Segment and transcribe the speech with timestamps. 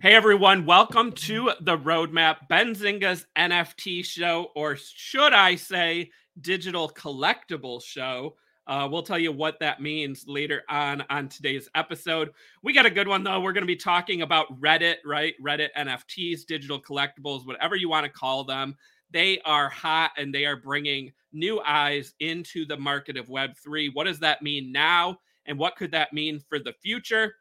[0.00, 7.82] Hey everyone, welcome to the Roadmap Benzinga's NFT show, or should I say, digital collectible
[7.82, 8.36] show.
[8.68, 12.30] Uh, we'll tell you what that means later on on today's episode.
[12.62, 13.40] We got a good one though.
[13.40, 15.34] We're going to be talking about Reddit, right?
[15.44, 18.76] Reddit NFTs, digital collectibles, whatever you want to call them.
[19.10, 23.88] They are hot and they are bringing new eyes into the market of Web3.
[23.94, 25.18] What does that mean now?
[25.46, 27.34] And what could that mean for the future?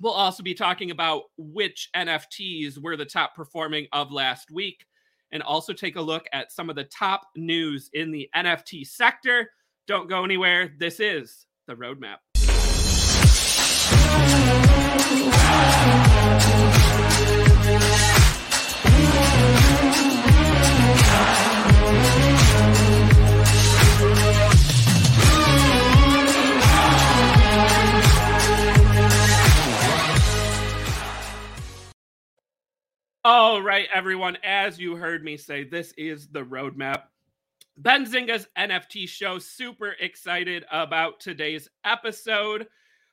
[0.00, 4.86] We'll also be talking about which NFTs were the top performing of last week
[5.32, 9.50] and also take a look at some of the top news in the NFT sector.
[9.88, 10.72] Don't go anywhere.
[10.78, 12.18] This is the roadmap.
[33.30, 34.38] All right, everyone.
[34.42, 37.02] As you heard me say, this is the roadmap.
[37.78, 39.38] Benzinga's NFT show.
[39.38, 42.68] Super excited about today's episode.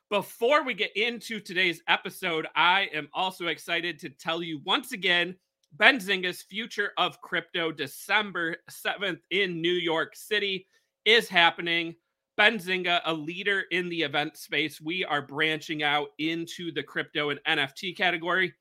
[0.08, 5.36] Before we get into today's episode, I am also excited to tell you once again
[5.76, 10.66] Benzinga's Future of Crypto, December 7th in New York City,
[11.04, 11.94] is happening.
[12.40, 17.40] Benzinga, a leader in the event space, we are branching out into the crypto and
[17.46, 18.54] NFT category.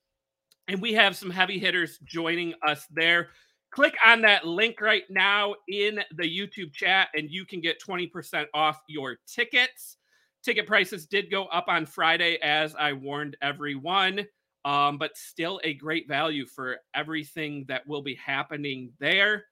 [0.68, 3.30] And we have some heavy hitters joining us there.
[3.72, 8.46] Click on that link right now in the YouTube chat, and you can get 20%
[8.54, 9.98] off your tickets.
[10.44, 14.26] Ticket prices did go up on Friday, as I warned everyone,
[14.64, 19.46] um, but still a great value for everything that will be happening there.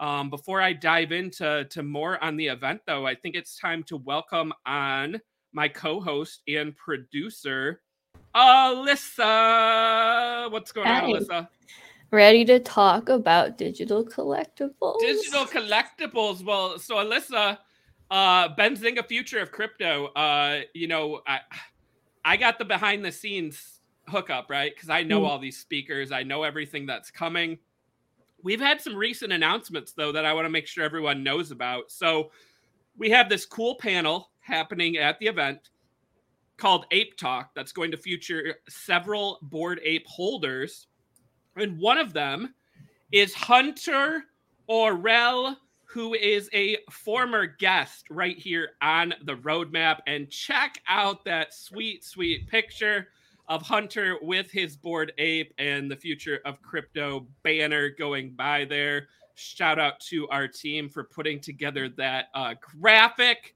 [0.00, 3.82] Um, before I dive into to more on the event, though, I think it's time
[3.84, 5.20] to welcome on
[5.52, 7.80] my co host and producer,
[8.38, 9.30] Alyssa.
[10.52, 11.02] What's going Hi.
[11.02, 11.48] on, Alyssa?
[12.10, 15.00] Ready to talk about digital collectibles.
[15.00, 16.44] Digital collectibles.
[16.44, 17.58] Well, so Alyssa,
[18.10, 20.06] uh, Benzinga Future of Crypto.
[20.06, 21.40] Uh, you know, I
[22.24, 24.72] I got the behind the scenes hookup, right?
[24.74, 25.28] Because I know mm.
[25.28, 27.58] all these speakers, I know everything that's coming.
[28.42, 31.90] We've had some recent announcements though that I want to make sure everyone knows about.
[31.90, 32.30] So
[32.96, 35.70] we have this cool panel happening at the event
[36.58, 40.88] called Ape Talk that's going to feature several Bored Ape holders.
[41.56, 42.54] And one of them
[43.12, 44.24] is Hunter
[44.68, 50.00] Orel, who is a former guest right here on the roadmap.
[50.06, 53.08] And check out that sweet, sweet picture
[53.48, 59.08] of Hunter with his Bored Ape and the future of crypto banner going by there.
[59.36, 63.54] Shout out to our team for putting together that uh, graphic.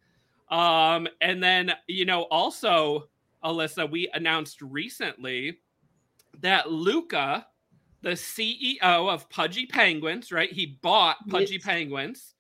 [0.53, 3.09] Um, and then, you know, also,
[3.43, 5.59] Alyssa, we announced recently
[6.41, 7.47] that Luca,
[8.03, 10.53] the CEO of Pudgy Penguins, right?
[10.53, 11.65] He bought Pudgy yes.
[11.65, 12.35] Penguins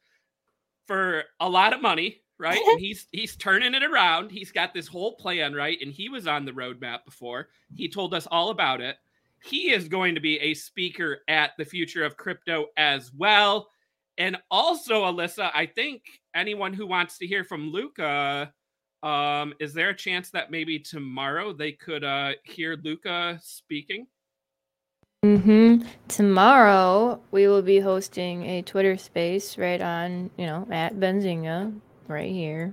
[0.87, 2.61] for a lot of money, right?
[2.63, 4.31] and he's he's turning it around.
[4.31, 5.79] He's got this whole plan, right?
[5.81, 7.49] And he was on the roadmap before.
[7.75, 8.97] He told us all about it.
[9.43, 13.71] He is going to be a speaker at the future of crypto as well.
[14.23, 16.03] And also, Alyssa, I think
[16.33, 18.53] anyone who wants to hear from Luca,
[19.03, 24.07] um, is there a chance that maybe tomorrow they could uh, hear Luca speaking?
[25.25, 25.89] Mm-hmm.
[26.07, 32.31] Tomorrow we will be hosting a Twitter space right on, you know, at Benzinga, right
[32.31, 32.73] here.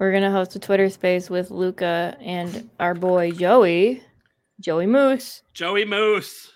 [0.00, 4.02] We're gonna host a Twitter space with Luca and our boy Joey,
[4.58, 5.42] Joey Mooose.
[5.54, 6.48] Joey Mooose.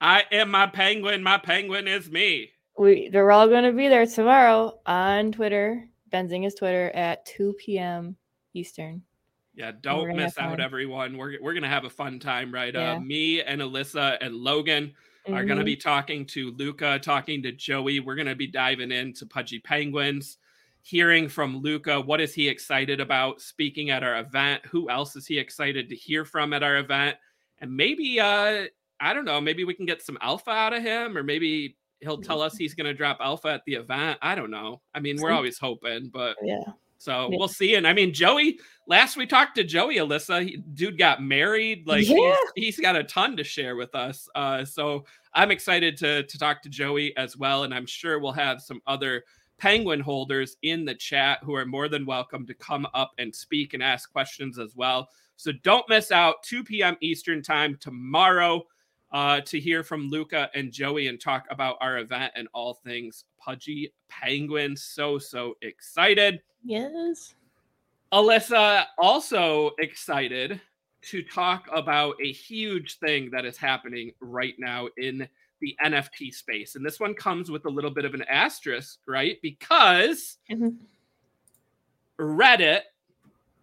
[0.00, 1.22] I am my penguin.
[1.22, 6.54] My penguin is me we they're all going to be there tomorrow on Twitter, Benzinga's
[6.54, 8.16] Twitter at 2 p.m.
[8.54, 9.02] Eastern.
[9.54, 11.16] Yeah, don't miss out, everyone.
[11.16, 12.74] We're we're gonna have a fun time, right?
[12.74, 12.92] Uh, yeah.
[12.92, 14.94] Uh, me and Alyssa and Logan
[15.26, 15.34] mm-hmm.
[15.34, 17.98] are gonna be talking to Luca, talking to Joey.
[17.98, 20.38] We're gonna be diving into Pudgy Penguins,
[20.82, 22.00] hearing from Luca.
[22.00, 24.64] What is he excited about speaking at our event?
[24.66, 27.16] Who else is he excited to hear from at our event?
[27.58, 28.66] And maybe uh
[29.00, 32.20] I don't know, maybe we can get some alpha out of him, or maybe he'll
[32.20, 34.18] tell us he's going to drop alpha at the event.
[34.22, 34.80] I don't know.
[34.94, 36.60] I mean, we're always hoping, but yeah.
[36.98, 37.36] So yeah.
[37.38, 37.76] we'll see.
[37.76, 41.86] And I mean, Joey, last we talked to Joey, Alyssa, he, dude got married.
[41.86, 42.34] Like yeah.
[42.54, 44.28] he's, he's got a ton to share with us.
[44.34, 47.62] Uh, so I'm excited to, to talk to Joey as well.
[47.62, 49.24] And I'm sure we'll have some other
[49.58, 53.74] penguin holders in the chat who are more than welcome to come up and speak
[53.74, 55.08] and ask questions as well.
[55.36, 56.96] So don't miss out 2 p.m.
[57.00, 58.64] Eastern time tomorrow
[59.12, 63.24] uh, to hear from Luca and Joey and talk about our event and all things
[63.38, 64.76] Pudgy Penguin.
[64.76, 66.40] So, so excited.
[66.64, 67.34] Yes.
[68.12, 70.60] Alyssa, also excited
[71.02, 75.28] to talk about a huge thing that is happening right now in
[75.60, 76.74] the NFT space.
[76.74, 79.38] And this one comes with a little bit of an asterisk, right?
[79.42, 80.68] Because mm-hmm.
[82.18, 82.82] Reddit,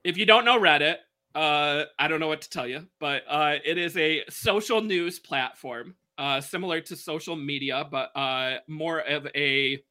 [0.03, 0.97] if you don't know Reddit,
[1.35, 5.19] uh, I don't know what to tell you, but uh, it is a social news
[5.19, 9.83] platform uh, similar to social media, but uh, more of a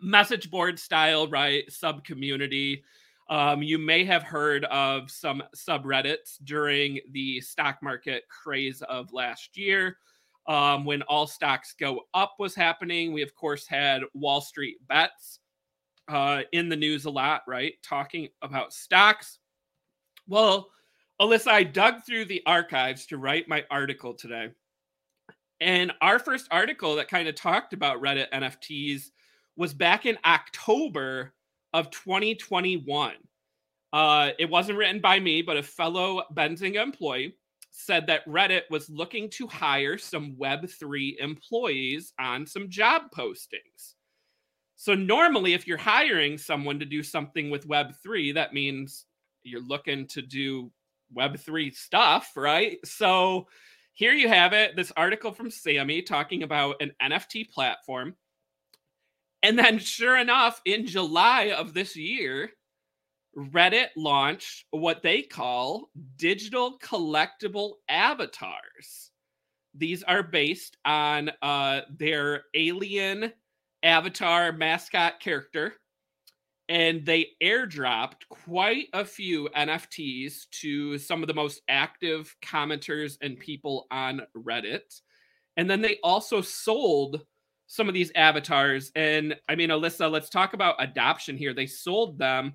[0.00, 1.70] message board style, right?
[1.70, 2.84] Sub community.
[3.28, 9.56] Um, you may have heard of some subreddits during the stock market craze of last
[9.56, 9.98] year.
[10.48, 13.12] Um, when all stocks go up was happening.
[13.12, 15.38] We, of course, had Wall Street bets
[16.08, 17.74] uh, in the news a lot, right?
[17.82, 19.38] Talking about stocks.
[20.32, 20.70] Well,
[21.20, 24.48] Alyssa, I dug through the archives to write my article today.
[25.60, 29.10] And our first article that kind of talked about Reddit NFTs
[29.58, 31.34] was back in October
[31.74, 33.12] of 2021.
[33.92, 37.36] Uh, it wasn't written by me, but a fellow Benzinga employee
[37.70, 43.96] said that Reddit was looking to hire some Web3 employees on some job postings.
[44.76, 49.04] So, normally, if you're hiring someone to do something with Web3, that means
[49.44, 50.70] you're looking to do
[51.16, 52.78] Web3 stuff, right?
[52.84, 53.46] So,
[53.94, 58.16] here you have it this article from Sammy talking about an NFT platform.
[59.42, 62.50] And then, sure enough, in July of this year,
[63.36, 69.10] Reddit launched what they call digital collectible avatars.
[69.74, 73.32] These are based on uh, their alien
[73.82, 75.74] avatar mascot character
[76.72, 83.38] and they airdropped quite a few NFTs to some of the most active commenters and
[83.38, 85.02] people on Reddit.
[85.58, 87.26] And then they also sold
[87.66, 88.90] some of these avatars.
[88.96, 91.52] And I mean, Alyssa, let's talk about adoption here.
[91.52, 92.54] They sold them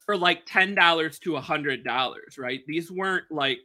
[0.00, 2.60] for like $10 to $100, right?
[2.66, 3.60] These weren't like,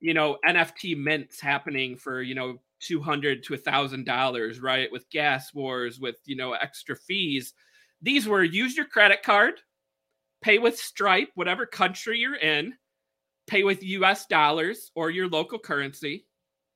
[0.00, 4.92] you know, NFT mints happening for, you know, 200 to $1,000, right?
[4.92, 7.54] With gas wars, with, you know, extra fees
[8.02, 9.54] these were use your credit card,
[10.42, 12.74] pay with Stripe, whatever country you're in,
[13.46, 16.26] pay with US dollars or your local currency.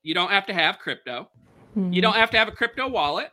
[0.03, 1.29] You don't have to have crypto.
[1.77, 1.93] Mm-hmm.
[1.93, 3.31] You don't have to have a crypto wallet.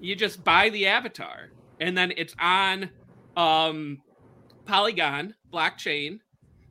[0.00, 1.50] You just buy the avatar
[1.80, 2.90] and then it's on
[3.36, 4.02] um,
[4.66, 6.18] Polygon blockchain.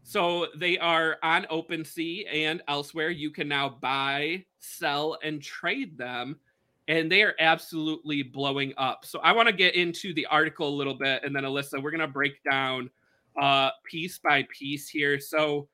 [0.03, 3.09] So they are on OpenSea and elsewhere.
[3.09, 6.39] You can now buy, sell, and trade them
[6.87, 9.05] and they are absolutely blowing up.
[9.05, 11.91] So I want to get into the article a little bit, and then Alyssa, we're
[11.91, 12.89] gonna break down
[13.41, 15.19] uh, piece by piece here.
[15.19, 15.67] So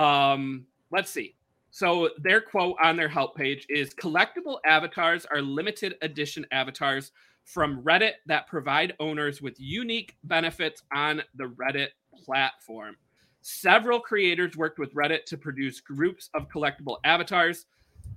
[0.00, 1.34] um, let's see.
[1.70, 7.12] So their quote on their help page is collectible avatars are limited edition avatars
[7.44, 11.88] from Reddit that provide owners with unique benefits on the Reddit
[12.24, 12.96] platform.
[13.42, 17.66] Several creators worked with Reddit to produce groups of collectible avatars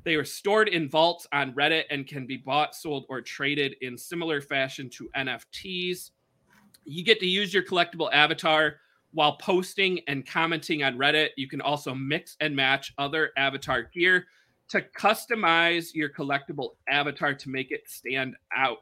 [0.03, 3.97] they are stored in vaults on Reddit and can be bought, sold, or traded in
[3.97, 6.11] similar fashion to NFTs.
[6.85, 8.77] You get to use your collectible avatar
[9.11, 11.29] while posting and commenting on Reddit.
[11.35, 14.25] You can also mix and match other avatar gear
[14.69, 18.77] to customize your collectible avatar to make it stand out.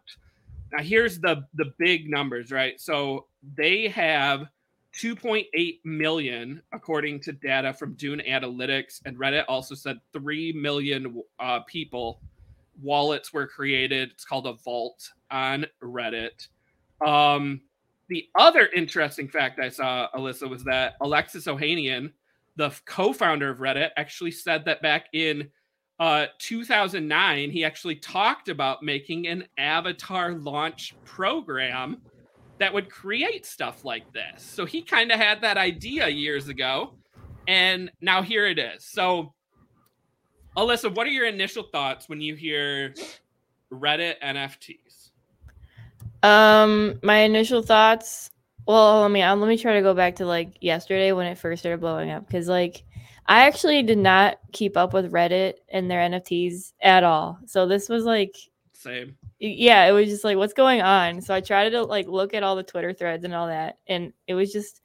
[0.72, 2.80] Now here's the the big numbers, right?
[2.80, 4.48] So they have
[4.98, 11.60] 2.8 million, according to data from Dune Analytics, and Reddit also said 3 million uh,
[11.62, 12.20] people
[12.82, 14.12] wallets were created.
[14.12, 16.48] It's called a vault on Reddit.
[17.06, 17.62] Um,
[18.10, 22.12] the other interesting fact I saw, Alyssa, was that Alexis Ohanian,
[22.56, 25.50] the co-founder of Reddit, actually said that back in
[26.00, 32.02] uh, 2009, he actually talked about making an avatar launch program
[32.60, 34.42] that would create stuff like this.
[34.44, 36.96] So he kind of had that idea years ago,
[37.48, 38.86] and now here it is.
[38.86, 39.34] So,
[40.56, 42.94] Alyssa, what are your initial thoughts when you hear
[43.72, 45.12] Reddit NFTs?
[46.24, 48.32] Um, my initial thoughts.
[48.66, 51.38] Well, let me uh, let me try to go back to like yesterday when it
[51.38, 52.84] first started blowing up because like
[53.28, 57.40] I actually did not keep up with Reddit and their NFTs at all.
[57.46, 58.36] So this was like
[58.88, 61.22] same yeah, it was just like, what's going on?
[61.22, 64.12] So I tried to like look at all the Twitter threads and all that, and
[64.26, 64.82] it was just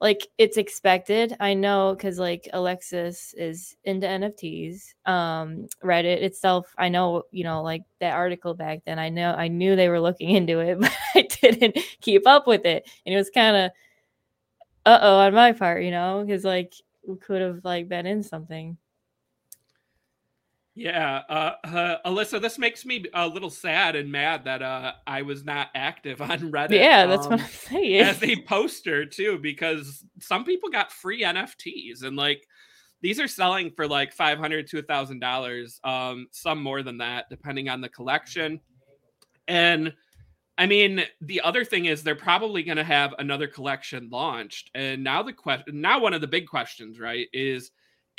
[0.00, 1.34] like it's expected.
[1.40, 4.94] I know because like Alexis is into NFTs.
[5.06, 8.98] Um, Reddit itself, I know, you know, like that article back then.
[8.98, 12.66] I know I knew they were looking into it, but I didn't keep up with
[12.66, 13.70] it, and it was kind of
[14.86, 16.74] uh oh on my part, you know, because like
[17.06, 18.76] we could have like been in something.
[20.76, 25.22] Yeah, uh, uh, Alyssa, this makes me a little sad and mad that uh, I
[25.22, 26.70] was not active on Reddit.
[26.70, 28.00] Yeah, that's um, what I'm saying.
[28.00, 32.46] as a poster too, because some people got free NFTs and like
[33.02, 36.98] these are selling for like five hundred to a thousand dollars, um, some more than
[36.98, 38.60] that, depending on the collection.
[39.48, 39.92] And
[40.56, 45.02] I mean, the other thing is they're probably going to have another collection launched, and
[45.02, 47.70] now the question, now one of the big questions, right, is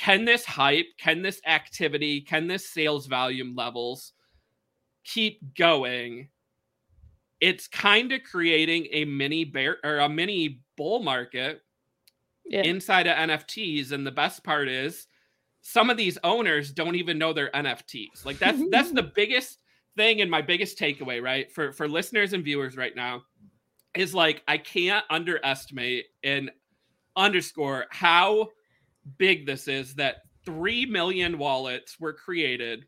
[0.02, 4.14] can this hype, can this activity, can this sales volume levels
[5.04, 6.28] keep going?
[7.40, 11.62] It's kind of creating a mini bear or a mini bull market
[12.48, 12.64] yeah.
[12.64, 13.92] inside of NFTs.
[13.92, 15.06] And the best part is
[15.62, 18.26] some of these owners don't even know their NFTs.
[18.26, 19.60] Like that's that's the biggest
[19.98, 21.52] thing and my biggest takeaway, right?
[21.52, 23.22] For for listeners and viewers right now
[23.96, 26.50] is like I can't underestimate and
[27.16, 28.48] underscore how
[29.18, 32.86] big this is that 3 million wallets were created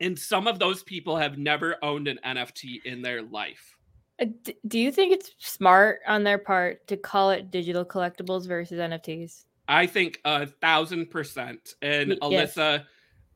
[0.00, 3.76] and some of those people have never owned an NFT in their life.
[4.20, 4.26] Uh,
[4.66, 9.44] Do you think it's smart on their part to call it digital collectibles versus NFTs?
[9.68, 11.74] I think a thousand percent.
[11.80, 12.54] And yes.
[12.56, 12.84] Alyssa,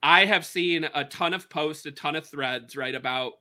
[0.02, 2.94] I have seen a ton of posts, a ton of threads, right?
[2.94, 3.34] About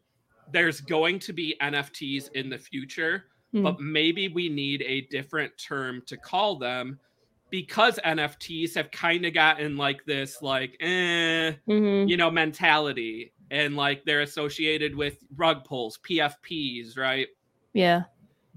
[0.51, 3.63] there's going to be NFTs in the future, Hmm.
[3.63, 6.99] but maybe we need a different term to call them
[7.49, 12.09] because NFTs have kind of gotten like this, like, eh, Mhm.
[12.09, 13.33] you know, mentality.
[13.49, 17.27] And like they're associated with rug pulls, PFPs, right?
[17.73, 18.03] Yeah.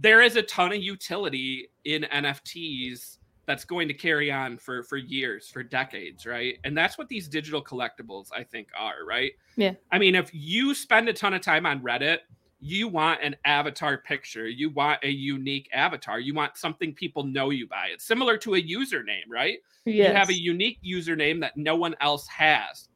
[0.03, 4.97] there is a ton of utility in NFTs that's going to carry on for for
[4.97, 6.57] years, for decades, right?
[6.65, 9.33] And that's what these digital collectibles I think are, right?
[9.57, 9.75] Yeah.
[9.93, 12.21] I mean, if you spend a ton of time on Reddit,
[12.61, 17.51] you want an avatar picture, you want a unique avatar, you want something people know
[17.51, 17.89] you by.
[17.93, 19.59] It's similar to a username, right?
[19.87, 20.09] Yes.
[20.09, 22.89] You have a unique username that no one else has.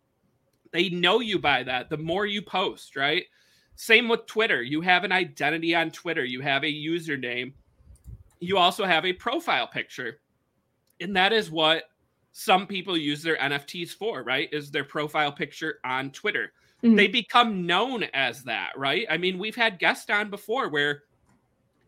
[0.71, 1.89] They know you by that.
[1.89, 3.25] The more you post, right?
[3.77, 4.63] Same with Twitter.
[4.63, 7.55] You have an identity on Twitter, you have a username,
[8.41, 10.21] you also have a profile picture.
[11.01, 11.85] And that is what
[12.33, 14.49] some people use their NFTs for, right?
[14.53, 16.53] Is their profile picture on Twitter.
[16.85, 16.97] Mhm.
[16.97, 19.07] They become known as that, right?
[19.09, 21.05] I mean, we've had guests on before where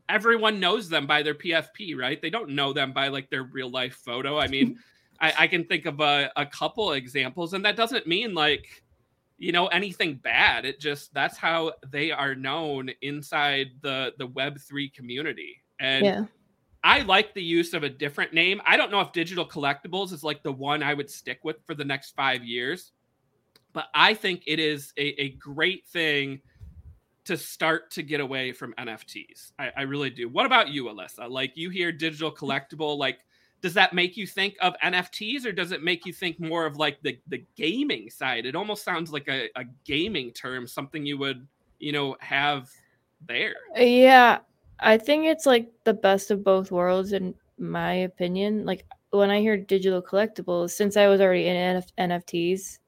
[0.09, 2.21] everyone knows them by their PFP, right?
[2.21, 4.39] They don't know them by like their real life photo.
[4.39, 4.79] I mean,
[5.21, 8.83] I, I can think of a, a couple examples, and that doesn't mean like,
[9.39, 10.65] you know, anything bad.
[10.65, 15.63] It just that's how they are known inside the the Web three community.
[15.79, 16.25] And yeah.
[16.83, 18.63] I like the use of a different name.
[18.65, 21.75] I don't know if digital collectibles is like the one I would stick with for
[21.75, 22.93] the next five years,
[23.77, 26.41] but I think it is a, a great thing
[27.27, 29.53] to start to get away from NFTs.
[29.59, 30.31] I, I really do.
[30.31, 31.29] What about you, Alyssa?
[31.29, 33.19] Like you hear digital collectible, like
[33.61, 36.79] does that make you think of NFTs or does it make you think more of
[36.79, 38.47] like the, the gaming side?
[38.47, 41.47] It almost sounds like a, a gaming term, something you would,
[41.79, 42.71] you know, have
[43.29, 43.57] there.
[43.75, 44.39] Yeah,
[44.81, 48.65] I think it's like the best of both worlds, in my opinion.
[48.65, 52.79] Like when I hear digital collectibles, since I was already in NF- NFTs,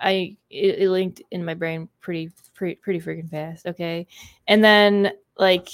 [0.00, 3.66] I it, it linked in my brain pretty pretty pretty freaking fast.
[3.66, 4.06] Okay,
[4.48, 5.68] and then like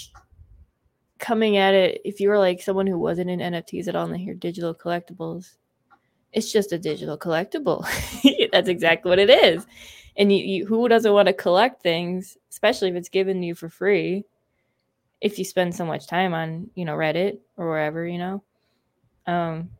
[1.19, 4.15] coming at it, if you were like someone who wasn't in NFTs at all and
[4.15, 5.55] they hear digital collectibles,
[6.33, 7.87] it's just a digital collectible.
[8.53, 9.67] That's exactly what it is.
[10.17, 13.55] And you, you who doesn't want to collect things, especially if it's given to you
[13.55, 14.25] for free?
[15.23, 18.43] if you spend so much time on you know reddit or wherever you know
[19.27, 19.71] um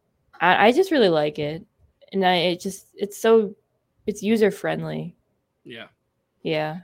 [0.41, 1.67] i, I just really like it
[2.13, 3.55] and i it just it's so
[4.07, 5.17] it's user friendly
[5.65, 5.87] Yeah.
[6.43, 6.81] yeah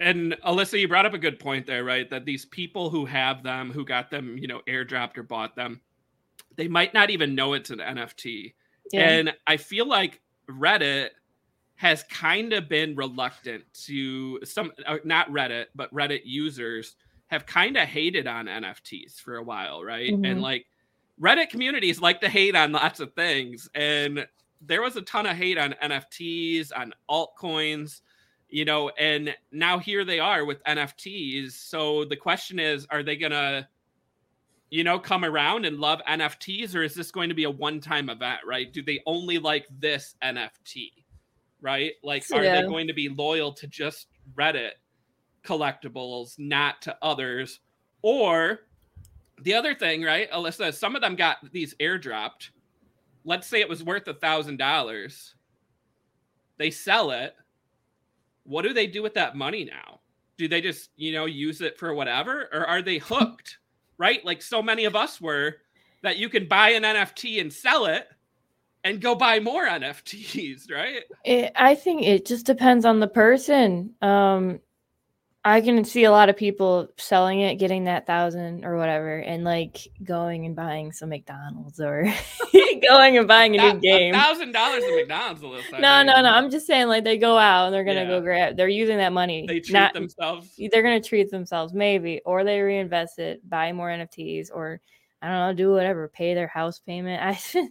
[0.00, 2.08] And Alyssa, you brought up a good point there, right?
[2.10, 5.80] That these people who have them, who got them, you know, airdropped or bought them,
[6.56, 8.54] they might not even know it's an NFT.
[8.92, 11.10] yeah And I feel like Reddit
[11.76, 16.96] has kind of been reluctant to some, uh, not Reddit, but Reddit users
[17.28, 20.12] have kind of hated on NFTs for a while, right?
[20.12, 20.26] Mhm.
[20.30, 20.66] And like
[21.20, 23.68] Reddit communities like to hate on lots of things.
[23.74, 24.26] And
[24.64, 28.00] there was a ton of hate on NFTs, on altcoins,
[28.48, 31.52] you know, and now here they are with NFTs.
[31.52, 33.66] So the question is, are they going to,
[34.70, 37.80] you know, come around and love NFTs or is this going to be a one
[37.80, 38.72] time event, right?
[38.72, 40.92] Do they only like this NFT,
[41.60, 41.92] right?
[42.02, 42.60] Like, are Yeah.
[42.60, 44.72] they going to be loyal to just Reddit
[45.44, 47.60] collectibles, not to others?
[48.02, 48.60] Or
[49.40, 52.50] the other thing, right, Alyssa, some of them got these airdropped.
[53.24, 55.34] Let's say it was worth a thousand dollars.
[56.58, 57.34] They sell it.
[58.44, 60.00] What do they do with that money now?
[60.36, 62.48] Do they just, you know, use it for whatever?
[62.52, 63.58] Or are they hooked?
[64.02, 64.24] right?
[64.24, 65.58] Like so many of us were
[66.02, 68.08] that you can buy an NFT and sell it
[68.82, 71.04] and go buy more NFTs, right?
[71.24, 73.94] It, I think it just depends on the person.
[74.02, 74.58] Um,
[75.44, 79.42] I can see a lot of people selling it, getting that thousand or whatever, and
[79.42, 82.04] like going and buying some McDonald's or
[82.88, 84.14] going and buying a new game.
[84.14, 85.42] Thousand dollars at McDonald's.
[85.42, 86.28] No, no, no.
[86.28, 88.08] I'm just saying, like they go out and they're gonna Yeah.
[88.08, 88.56] go grab.
[88.56, 89.46] They're using that money.
[89.48, 90.54] They treat not, themselves.
[90.70, 94.80] They're gonna treat themselves, maybe, or they reinvest it, buy more NFTs, or
[95.22, 97.20] I don't know, do whatever, pay their house payment.
[97.56, 97.68] I,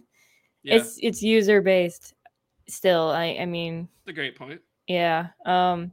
[0.62, 2.12] Yeah, it's it's user based.
[2.68, 4.60] Still, I I mean, it's a great point.
[4.86, 5.90] yeah, um,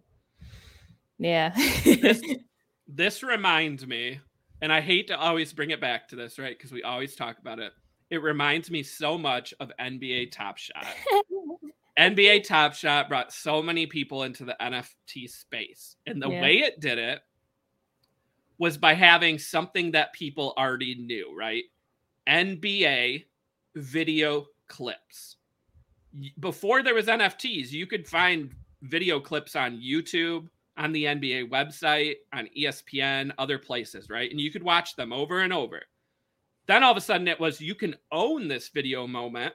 [1.20, 1.54] yeah.
[1.84, 2.22] This,
[2.88, 4.20] this reminds me,
[4.62, 6.58] and I hate to always bring it back to this, right?
[6.58, 7.72] Because we always talk about it.
[8.10, 10.86] It reminds me so much of NBA Top Shot.
[12.00, 15.98] NBA Top Shot brought so many people into the NFT space.
[16.08, 16.42] And the Yeah.
[16.42, 17.22] way it did it
[18.58, 21.64] was by having something that people already knew, right?
[22.28, 23.26] NBA
[23.76, 25.38] video clips.
[26.40, 30.48] Before there was NFTs, you could find video clips on YouTube,
[30.80, 34.32] on the NBA website, on ESPN, other places, right?
[34.32, 35.82] And you could watch them over and over.
[36.66, 39.54] Then all of a sudden it was you can own this video moment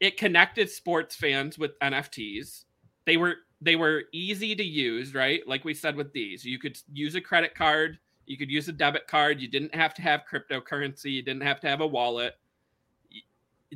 [0.00, 2.64] it connected sports fans with NFTs.
[3.04, 5.46] They were they were easy to use, right?
[5.46, 8.72] Like we said with these, you could use a credit card, you could use a
[8.72, 9.40] debit card.
[9.40, 11.12] You didn't have to have cryptocurrency.
[11.12, 12.34] You didn't have to have a wallet.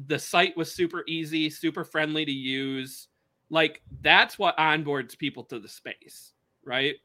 [0.06, 3.08] The site was super easy, super friendly to use.
[3.50, 6.32] Like that's what onboards people to the space,
[6.64, 6.96] right?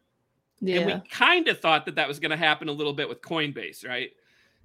[0.62, 0.80] Yeah.
[0.80, 3.22] And we kind of thought that that was going to happen a little bit with
[3.22, 4.12] Coinbase, right?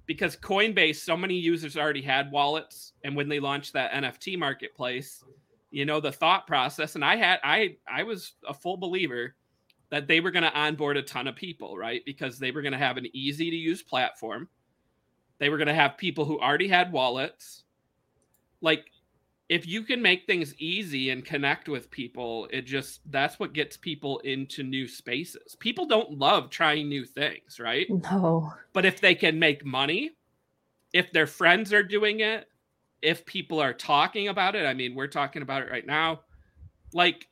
[0.05, 5.23] Because Coinbase, so many users already had wallets, and when they launched that NFT marketplace,
[5.71, 9.35] you know the thought process, and I had, I, I was a full believer
[9.89, 12.01] that they were going to onboard a ton of people, right?
[12.05, 14.47] Because they were going to have an easy to use platform.
[15.37, 17.63] They were going to have people who already had wallets.
[18.61, 18.85] Like,
[19.47, 23.77] if you can make things easy and connect with people, it just that's what gets
[23.77, 25.55] people into new spaces.
[25.59, 27.87] People don't love trying new things, right?
[27.89, 28.51] No.
[28.73, 30.11] But if they can make money,
[30.93, 32.49] if their friends are doing it,
[33.01, 36.21] if people are talking about it, I mean, we're talking about it right now.
[36.93, 37.27] Like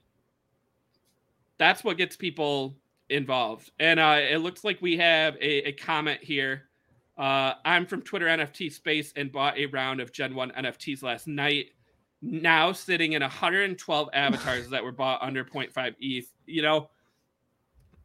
[1.57, 2.75] that's what gets people
[3.09, 3.72] involved.
[3.79, 6.64] And uh, it looks like we have a, a comment here.
[7.18, 11.27] Uh, I'm from Twitter NFT space and bought a round of Gen 1 NFTs last
[11.27, 11.68] night.
[12.25, 16.25] Now sitting in 112 avatars that were bought under 0.5 ETH.
[16.46, 16.90] You know,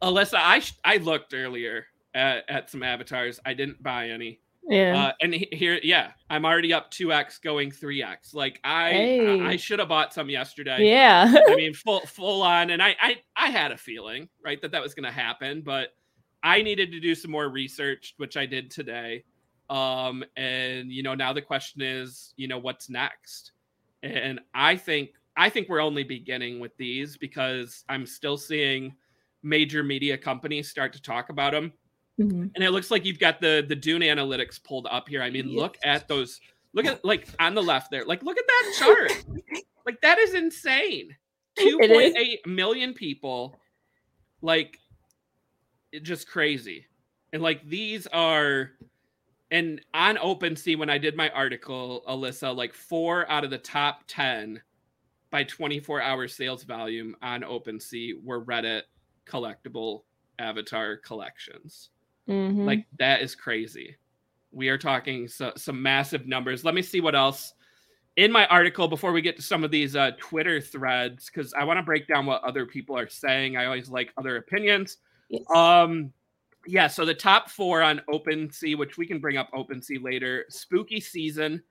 [0.01, 3.39] Alyssa, I sh- I looked earlier at, at some avatars.
[3.45, 4.39] I didn't buy any.
[4.67, 5.05] Yeah.
[5.07, 8.33] Uh, and he- here, yeah, I'm already up 2x, going 3x.
[8.35, 9.41] Like I, Hey.
[9.41, 10.89] I should have bought some yesterday.
[10.89, 11.33] yeah.
[11.47, 14.81] I mean, full full on, and I I I had a feeling right that that
[14.81, 15.93] was going to happen, but
[16.43, 19.23] I needed to do some more research, which I did today.
[19.69, 23.53] Um, and you know, now the question is, you know, what's next?
[24.03, 28.95] And I think I think we're only beginning with these because I'm still seeing
[29.43, 31.71] major media companies start to talk about them
[32.19, 32.51] Mhm.
[32.53, 35.21] and it looks like you've got the the Dune analytics pulled up here.
[35.21, 36.39] I mean, look at those.
[36.73, 38.03] Look at like on the left there.
[38.05, 39.25] Like, look at that chart.
[39.85, 41.15] like that is insane.
[41.57, 41.95] Two It is.
[41.97, 43.57] point eight million people.
[44.41, 44.77] Like,
[46.03, 46.85] just crazy.
[47.33, 48.71] And like these are,
[49.51, 54.03] and on OpenSea when I did my article, Alyssa, like four out of the top
[54.07, 54.61] ten
[55.31, 58.83] by 24 hour sales volume on OpenSea were Reddit
[59.25, 60.03] collectible
[60.39, 61.89] avatar collections.
[62.27, 62.65] Mhm.
[62.65, 63.95] Like that is crazy.
[64.51, 66.63] We are talking so, some massive numbers.
[66.63, 67.53] Let me see what else
[68.15, 71.63] in my article before we get to some of these uh, Twitter threads because I
[71.63, 73.55] want to break down what other people are saying.
[73.57, 74.97] I always like other opinions.
[75.29, 75.43] Yes.
[75.55, 76.11] Um,
[76.69, 76.87] yeah.
[76.87, 80.45] So the top four on OpenSea, which we can bring up OpenSea later.
[80.49, 81.63] Spooky season,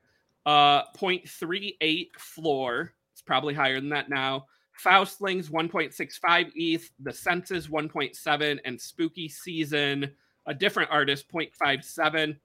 [0.45, 2.95] uh, 0.38 floor.
[3.13, 4.47] It's probably higher than that now.
[4.85, 10.11] Faustlings 1.65 ETH, The Senses 1.7, and Spooky Season,
[10.47, 12.37] a different artist, 0.57.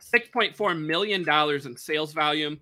[0.00, 1.28] $6.4 million
[1.66, 2.60] in sales volume,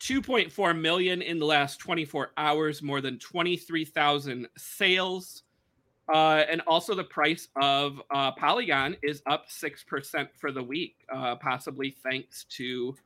[0.00, 5.44] 2.4 million in the last 24 hours, more than 23,000 sales.
[6.12, 11.36] Uh, and also the price of uh, Polygon is up 6% for the week, uh,
[11.36, 12.96] possibly thanks to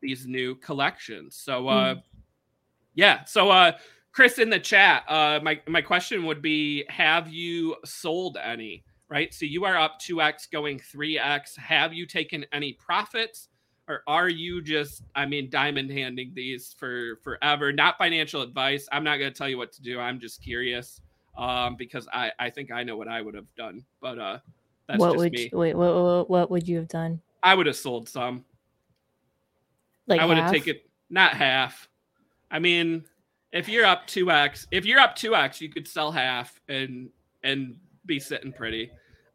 [0.00, 1.36] these new collections.
[1.36, 1.96] So, uh,
[2.94, 3.24] yeah.
[3.24, 3.72] So, uh,
[4.12, 8.84] Chris in the chat, uh, my, my question would be Have you sold any?
[9.08, 9.34] Right.
[9.34, 11.58] So you are up 2x, going 3x.
[11.58, 13.48] Have you taken any profits?
[13.88, 17.72] Or are you just, I mean, diamond handing these for forever?
[17.72, 18.88] Not financial advice.
[18.90, 20.00] I'm not going to tell you what to do.
[20.00, 21.00] I'm just curious
[21.36, 23.84] um, because I, I think I know what I would have done.
[24.00, 24.38] But uh,
[24.86, 25.48] that's what just would me.
[25.52, 25.74] you, wait?
[25.74, 27.20] What, what what would you have done?
[27.42, 28.44] I would have sold some.
[30.06, 30.76] Like I would have taken
[31.10, 31.88] not half.
[32.50, 33.04] I mean,
[33.52, 37.10] if you're up two x, if you're up two x, you could sell half and
[37.42, 38.90] and be sitting pretty.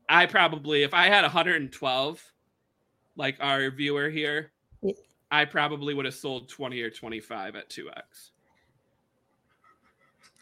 [0.09, 2.33] I probably, if I had 112,
[3.17, 4.51] like our viewer here.
[5.29, 8.31] I probably would have sold 20 or 25 at 2x.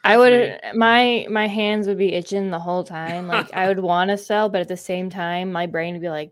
[0.06, 3.28] I would my my hands would be itching the whole time.
[3.28, 6.10] Like I would want to sell, but at the same time, my brain would be
[6.10, 6.32] like,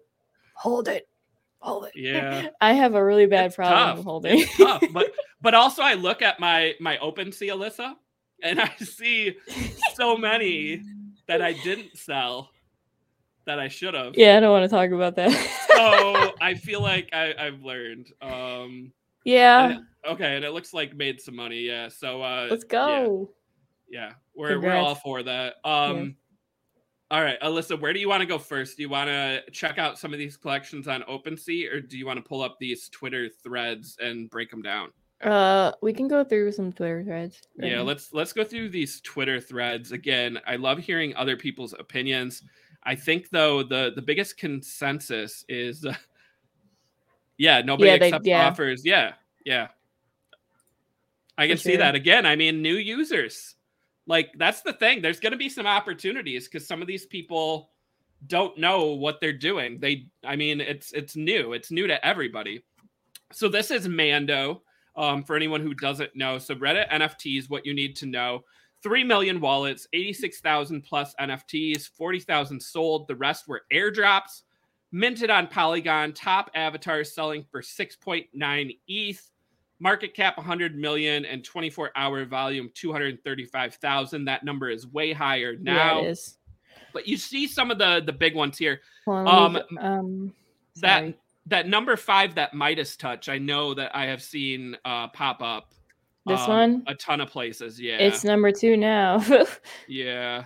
[0.53, 1.07] "Hold it,
[1.59, 2.47] hold it." Yeah.
[2.61, 4.05] I have a really bad It's problem tough.
[4.05, 4.39] holding.
[4.39, 4.83] It's tough.
[4.91, 7.95] But but also I look at my my OpenSea Alyssa
[8.43, 9.35] and I see
[9.95, 10.81] so many
[11.27, 12.49] that I didn't sell
[13.45, 14.15] that I should have.
[14.15, 15.31] yeah, I don't want to talk about that.
[15.75, 18.07] So I feel like I, I've learned.
[18.21, 18.93] Um
[19.25, 21.87] yeah, and it- okay, and it looks like made some money, yeah.
[21.89, 22.87] So uh let's go.
[22.87, 23.33] Yeah,
[24.35, 25.55] we're we're all for that.
[25.63, 26.15] Um,
[27.11, 28.77] all right, Alyssa, where do you want to go first?
[28.77, 32.05] Do you want to check out some of these collections on OpenSea, or do you
[32.07, 34.89] want to pull up these Twitter threads and break them down?
[35.21, 37.39] Uh, we can go through some Twitter threads.
[37.59, 37.83] right Yeah, now.
[37.83, 40.39] let's let's go through these Twitter threads again.
[40.47, 42.41] I love hearing other people's opinions.
[42.83, 45.93] I think though the the biggest consensus is, uh,
[47.37, 48.47] yeah, nobody Yeah, they- accepts yeah.
[48.47, 48.85] offers.
[48.85, 49.13] Yeah,
[49.45, 49.67] yeah.
[51.37, 52.25] I can see that again.
[52.25, 53.55] I mean, new users.
[54.07, 55.01] Like that's the thing.
[55.01, 57.69] There's going to be some opportunities because some of these people
[58.27, 59.79] don't know what they're doing.
[59.79, 61.53] They, I mean, it's it's new.
[61.53, 62.63] It's new to everybody.
[63.31, 64.63] So this is Mando.
[64.95, 68.43] Um, for anyone who doesn't know, so Reddit NFTs, what you need to know.
[68.83, 73.07] 3 million wallets, 86,000 plus NFTs, 40,000 sold.
[73.07, 74.43] The rest were airdrops,
[74.91, 79.31] minted on Polygon, top avatars selling for 6.9 ETH,
[79.79, 84.25] market cap 100 million, and 24 hour volume 235,000.
[84.25, 86.03] That number is way higher yeah, now.
[86.03, 86.37] is.
[86.93, 88.81] but you see some of the the big ones here.
[89.07, 90.33] Let me- um,
[90.81, 91.17] That sorry.
[91.47, 95.73] that number five, that Midas touch, I know that I have seen uh, pop up.
[96.25, 96.83] This um, one?
[96.87, 97.79] a ton of places.
[97.79, 99.23] Yeah, it's number two now.
[99.87, 100.45] yeah.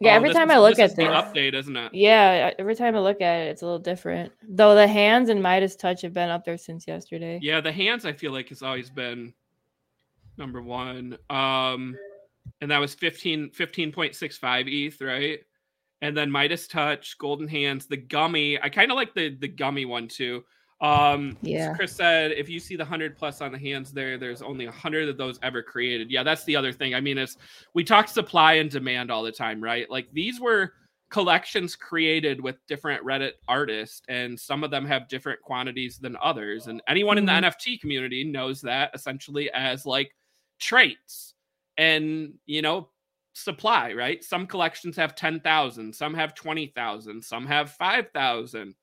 [0.00, 1.94] Yeah, Oh, every time is- I look at the this, update, isn't it?
[1.94, 4.32] yeah, every time I look at it, it's a little different.
[4.48, 7.38] Though the hands and Midas touch have been up there since yesterday.
[7.42, 9.32] Yeah, the hands I feel like has always been
[10.36, 11.16] number one.
[11.30, 11.96] Um,
[12.60, 15.38] and that was 15 15.65 ETH, right?
[16.02, 18.60] And then Midas Touch, Golden Hands, the gummy.
[18.60, 20.44] I kind of like the the gummy one too.
[20.80, 21.74] Um, Yeah.
[21.74, 24.72] Chris said if you see the hundred plus on the hands there, there's only a
[24.72, 26.10] hundred of those ever created.
[26.10, 26.94] Yeah, that's the other thing.
[26.94, 27.36] I mean, it's
[27.74, 29.88] we talk supply and demand all the time, right?
[29.90, 30.74] Like these were
[31.10, 36.66] collections created with different Reddit artists, and some of them have different quantities than others.
[36.66, 37.44] And anyone in the Mhm.
[37.44, 40.14] NFT community knows that essentially as like
[40.58, 41.34] traits
[41.78, 42.88] and you know
[43.32, 48.74] supply right some collections have 10,000 some have 20,000 some have 5,000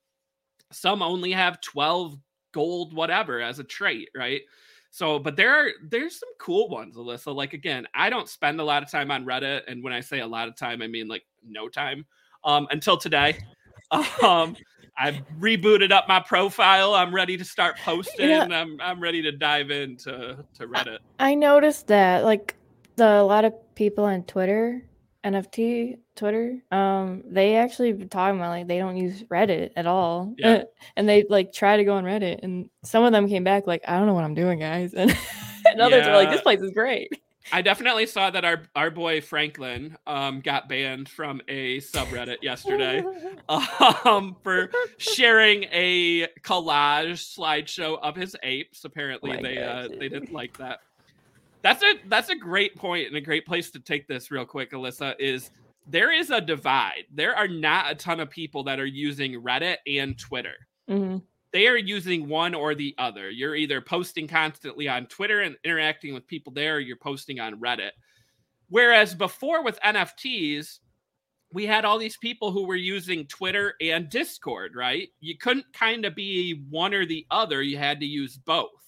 [0.72, 2.18] some only have 12
[2.54, 4.42] gold whatever as a trait right
[4.90, 8.64] so but there are there's some cool ones alyssa like again i don't spend a
[8.64, 11.08] lot of time on reddit and when i say a lot of time i mean
[11.08, 12.06] like no time
[12.44, 13.38] um until today
[14.24, 14.56] um
[14.98, 18.48] i've rebooted up my profile i'm ready to start posting Yeah.
[18.52, 22.56] i'm i'm ready to dive into to reddit I noticed that like
[22.98, 24.84] the a lot of people on Twitter,
[25.24, 30.34] NFT Twitter, um, they actually been talking about like they don't use Reddit at all.
[30.38, 30.64] Yeah.
[30.96, 33.84] and they like try to go on Reddit and some of them came back like,
[33.88, 34.94] I don't know what I'm doing, guys.
[34.94, 35.16] And,
[35.66, 37.12] and others were like, This place is great.
[37.52, 43.04] I definitely saw that our our boy Franklin um, got banned from a subreddit yesterday
[43.50, 48.86] um, for sharing a collage slideshow of his apes.
[48.86, 50.80] Apparently, Oh they uh, they didn't like that.
[51.64, 54.72] That's a that's a great point and a great place to take this real quick,
[54.72, 55.16] Alyssa.
[55.20, 55.52] Is
[55.88, 57.06] there is a divide?
[57.14, 60.56] There are not a ton of people that are using Reddit and Twitter
[60.90, 61.24] Mhm.
[61.54, 63.30] they are using one or the other.
[63.30, 67.60] You're either posting constantly on Twitter and interacting with people there, or you're posting on
[67.60, 67.92] Reddit.
[68.70, 70.80] Whereas before with NFTs,
[71.52, 75.10] we had all these people who were using Twitter and Discord, right?
[75.20, 78.81] You couldn't kind of be one or the other, you had to use both.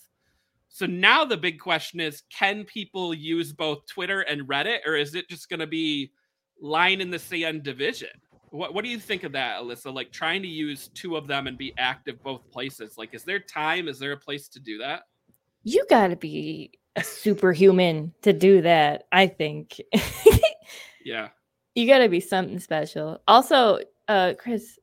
[0.76, 5.14] So now the big question is can people use both Twitter and Reddit, or is
[5.14, 6.12] it just going to be
[6.60, 8.10] line in the sand division?
[8.50, 9.94] What, what do you think of that, Alyssa?
[9.94, 12.98] Like trying to use two of them and be active both places.
[12.98, 13.88] Like, is there time?
[13.88, 15.04] Is there a place to do that?
[15.64, 19.80] You gotta be a superhuman to do that, I think.
[21.06, 21.30] Yeah.
[21.76, 23.22] you gotta be something special.
[23.28, 24.80] Also, uh Chris,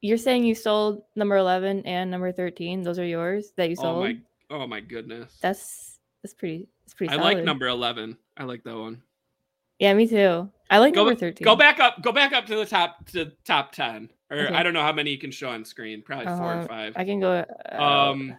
[0.00, 2.82] you're saying you sold number eleven and number thirteen.
[2.82, 4.04] Those are yours that you Oh sold.
[4.04, 4.16] my.
[4.50, 5.36] Oh my goodness.
[5.40, 6.68] That's that's pretty.
[6.84, 7.12] It's pretty.
[7.12, 7.34] I solid.
[7.36, 8.16] like number eleven.
[8.36, 9.02] I like that one.
[9.78, 10.50] Yeah, me too.
[10.70, 11.44] I like Go, number thirteen.
[11.44, 12.00] go back up.
[12.02, 14.08] Go back up to the top to top ten.
[14.30, 14.54] Or Okay.
[14.54, 16.02] I don't know how many you can show on screen.
[16.02, 16.92] Probably four Uh, or five.
[16.96, 17.44] I can go.
[17.72, 18.36] Uh, um,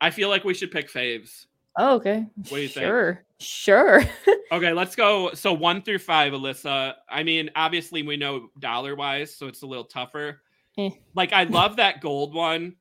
[0.00, 1.46] I feel like we should pick faves.
[1.76, 2.24] Oh, okay.
[2.36, 2.86] What do you think?
[2.86, 3.24] Sure.
[3.40, 4.02] Sure.
[4.52, 5.32] Okay, let's go.
[5.32, 6.94] So one through five, Alyssa.
[7.08, 10.42] I mean, obviously we know dollar wise, so it's a little tougher.
[10.78, 10.90] Eh.
[11.16, 12.76] Like I love that gold one,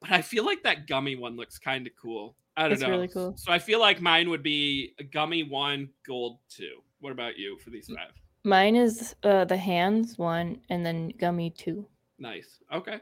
[0.00, 2.36] but I feel like that gummy one looks kind of cool.
[2.56, 2.90] I don't It's know.
[2.90, 3.34] really cool.
[3.36, 6.78] So I feel like mine would be a gummy one, gold two.
[7.00, 8.10] What about you for these five?
[8.44, 11.86] Mine is uh, the hands one and then gummy two.
[12.18, 12.58] Nice.
[12.72, 12.98] Okay.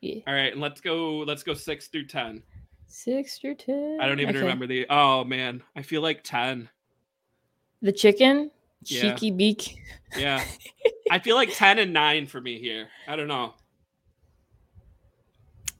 [0.00, 0.20] Yeah.
[0.26, 1.18] All right, and let's go.
[1.18, 2.42] Let's go six through ten.
[2.86, 3.98] Six through ten.
[4.00, 4.42] I don't even Okay.
[4.42, 4.86] remember the.
[4.88, 6.68] Oh man, I feel like ten.
[7.82, 8.50] The chicken,
[8.84, 9.14] Yeah.
[9.14, 9.76] cheeky beak.
[10.16, 10.42] Yeah,
[11.10, 12.88] I feel like ten and nine for me here.
[13.08, 13.54] I don't know.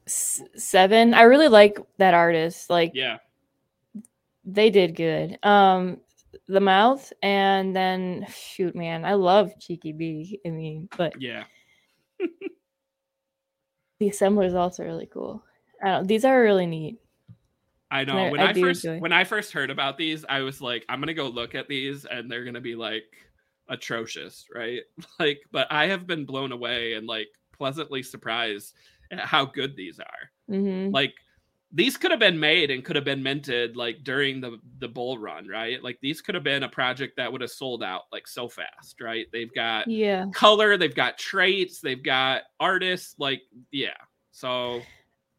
[0.06, 1.14] Seven.
[1.14, 2.68] I really like that artist.
[2.70, 3.18] Like Yeah,
[4.44, 5.38] they did good.
[5.42, 6.00] Um,
[6.46, 10.40] the mouth and then shoot, man, I love cheeky B.
[10.44, 11.44] I mean, but yeah.
[12.18, 15.42] the assembler is also really cool.
[15.82, 16.06] I don't.
[16.06, 16.98] These are really neat.
[17.90, 18.30] I know.
[18.30, 19.00] When I I, first enjoy.
[19.00, 22.04] when I first heard about these, I was like, I'm gonna go look at these,
[22.04, 23.04] and they're gonna be like
[23.68, 24.82] atrocious, right?
[25.18, 28.74] Like, but I have been blown away and like pleasantly surprised
[29.12, 30.30] how good these are.
[30.48, 31.14] hmm Like,
[31.72, 35.18] these could have been made and could have been minted like during the the bull
[35.18, 35.82] run, right?
[35.82, 39.00] Like, these could have been a project that would have sold out like so fast,
[39.00, 39.26] right?
[39.32, 40.26] They've got Yeah.
[40.32, 43.96] color, they've got traits, they've got artists, like, yeah.
[44.30, 44.82] So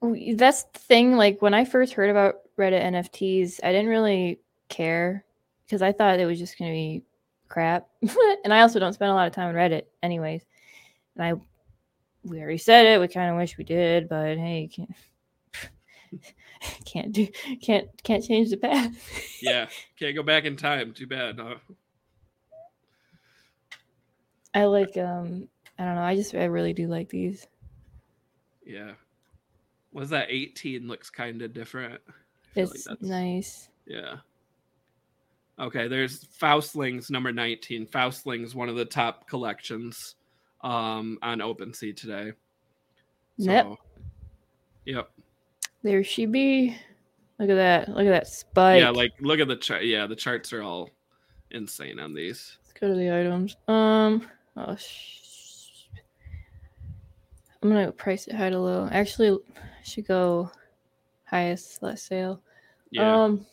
[0.02, 1.16] That's the thing.
[1.16, 5.26] Like when I first heard about Reddit NFTs, I didn't really care
[5.66, 7.04] because I thought it was just gonna be
[7.48, 7.88] crap.
[8.44, 10.44] and I also don't spend a lot of time on Reddit, anyways.
[11.16, 11.34] And I,
[12.26, 13.00] we already said it.
[13.00, 16.24] We kind of wish we did, but hey, you can't
[16.86, 17.28] can't do
[17.62, 18.92] can't can't change the past.
[19.42, 19.68] yeah,
[20.00, 20.94] can't go back in time.
[20.94, 21.40] Too bad.
[21.40, 21.56] Huh?
[24.54, 26.02] I like um I don't know.
[26.04, 27.48] I just I really do like these.
[28.66, 28.94] Yeah.
[29.92, 32.02] Was that 18 looks kind of different?
[32.08, 33.70] I feel like It's nice.
[33.86, 34.18] Yeah.
[35.58, 37.88] Okay, there's Faustlings number 19.
[37.88, 40.16] Faustlings, one of the top collections
[40.66, 42.34] um on OpenSea today.
[43.38, 43.68] Yep.
[44.86, 45.10] Yep.
[45.84, 46.76] There she be.
[47.40, 47.90] Look at that.
[47.90, 48.82] Look at that spike.
[48.82, 49.86] Yeah, like look at the chart.
[49.86, 50.90] Yeah, the charts are all
[51.52, 52.58] insane on these.
[52.64, 53.56] Let's go to the items.
[53.68, 54.28] Um.
[54.58, 54.76] Oh.
[54.76, 55.22] Sh-
[57.62, 58.88] I'm gonna price it high to low.
[58.92, 60.52] Actually, I should go
[61.26, 62.42] highest last sale.
[62.90, 63.24] Yeah.
[63.24, 63.46] Um.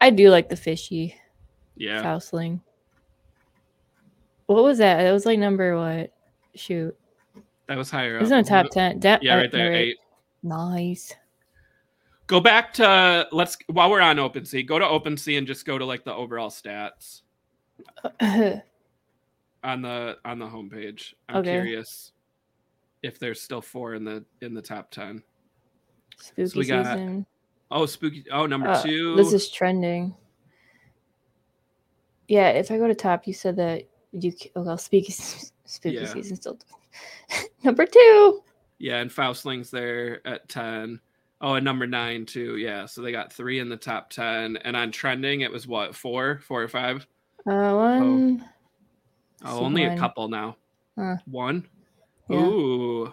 [0.00, 1.16] I do like the fishy
[1.76, 2.02] yeah.
[2.02, 2.60] Faustling.
[4.52, 5.04] What was that?
[5.04, 6.12] It was like number what?
[6.54, 6.96] Shoot,
[7.66, 8.38] That was higher it was up.
[8.38, 8.96] in the top ten.
[9.02, 9.22] It?
[9.22, 9.70] Yeah, right there.
[9.70, 9.96] no, Eight.
[10.42, 11.14] Nice.
[12.26, 15.84] Go back to let's while we're on OpenSea, go to OpenSea and just go to
[15.84, 17.22] like the overall stats.
[18.20, 21.14] on the on the homepage.
[21.28, 21.52] I'm Okay.
[21.52, 22.12] curious
[23.02, 25.22] if there's still four in the in the top ten.
[26.18, 27.26] Spooky we got season.
[27.70, 28.24] Oh, spooky!
[28.30, 29.16] Oh, number Uh, two.
[29.16, 30.14] This is trending.
[32.28, 34.32] Yeah, if I go to top, you said that you.
[34.56, 36.06] Oh, well, spooky, spooky Yeah.
[36.06, 36.58] season still.
[37.64, 38.42] Number two.
[38.78, 41.00] yeah, and Faustling's there at ten.
[41.40, 42.56] Oh, and number nine too.
[42.56, 45.94] Yeah, so they got three in the top ten, and on trending it was what
[45.96, 47.06] four, four or five.
[47.46, 48.44] Uh, one.
[49.44, 50.56] Oh, see, only a couple now.
[50.96, 51.16] Huh.
[51.26, 51.66] One.
[52.28, 52.36] Yeah.
[52.44, 53.12] Ooh,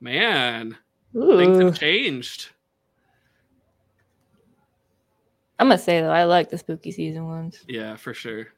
[0.00, 0.76] man,
[1.12, 2.48] things have changed.
[5.58, 7.62] I'm gonna say though, I like the spooky season ones.
[7.68, 8.48] Yeah, for sure.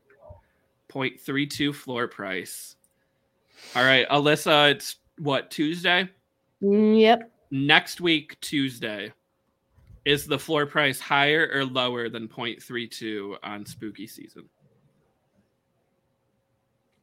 [0.92, 2.76] 0.32 floor price.
[3.76, 6.08] All right, Alyssa, it's what, Tuesday?
[6.62, 7.30] Mm, Yep.
[7.50, 9.12] Next week, Tuesday.
[10.04, 14.48] Is the floor price higher or lower than 0.32 on spooky season?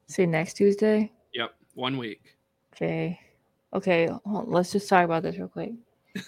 [0.08, 1.12] See next Tuesday.
[1.34, 2.36] Yep, one week.
[2.76, 3.20] Okay.
[3.74, 4.10] Okay.
[4.26, 5.72] on, Let's just talk about this real quick.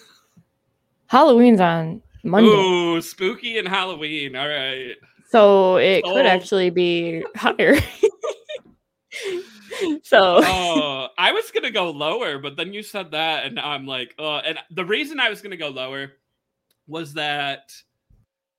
[1.08, 4.36] Halloween's on Monday, Ooh, spooky and Halloween.
[4.36, 4.94] All right.
[5.32, 6.16] So it Sold.
[6.16, 7.76] could actually be higher.
[10.02, 10.40] so.
[10.44, 14.14] Oh, I was gonna go lower, but then you said that, and now I'm like,
[14.18, 16.12] uh, and the reason I was gonna go lower
[16.86, 17.72] was that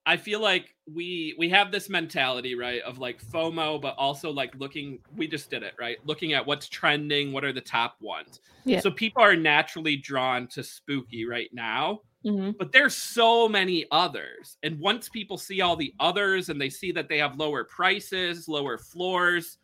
[0.05, 4.53] I feel like we we have this mentality, right, of like FOMO, but also like
[4.55, 4.99] looking.
[5.15, 5.97] We just did it, right?
[6.05, 8.41] Looking at what's trending, what are the top ones.
[8.65, 8.79] Yeah.
[8.79, 12.57] So people are naturally drawn to spooky right now, Mhm.
[12.57, 16.91] but there's so many others, and once people see all the others and they see
[16.93, 19.57] that they have lower prices, lower floors,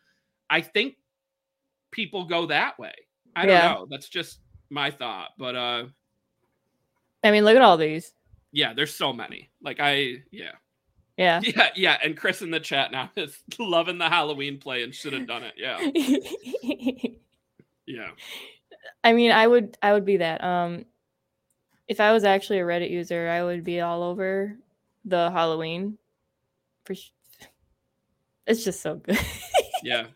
[0.50, 0.96] I think
[1.90, 2.94] people go that way.
[3.34, 3.86] I don't know.
[3.90, 5.84] That's just my thought, but uh
[7.24, 8.12] I mean, look at all these.
[8.52, 9.50] yeah, there's so many.
[9.62, 10.52] Like I yeah.
[11.16, 11.40] Yeah.
[11.44, 15.12] Yeah, yeah, and Chris in the chat now is loving the Halloween play and should
[15.12, 15.54] have done it.
[15.56, 17.10] Yeah.
[17.86, 18.10] Yeah.
[19.02, 20.42] I mean, I would I would be that.
[20.44, 20.84] Um
[21.90, 24.56] if I was actually a Reddit user, I would be all over
[25.04, 25.98] the Halloween.
[26.84, 27.10] For sh-
[28.46, 29.18] it's just so good.
[29.82, 30.06] Yeah.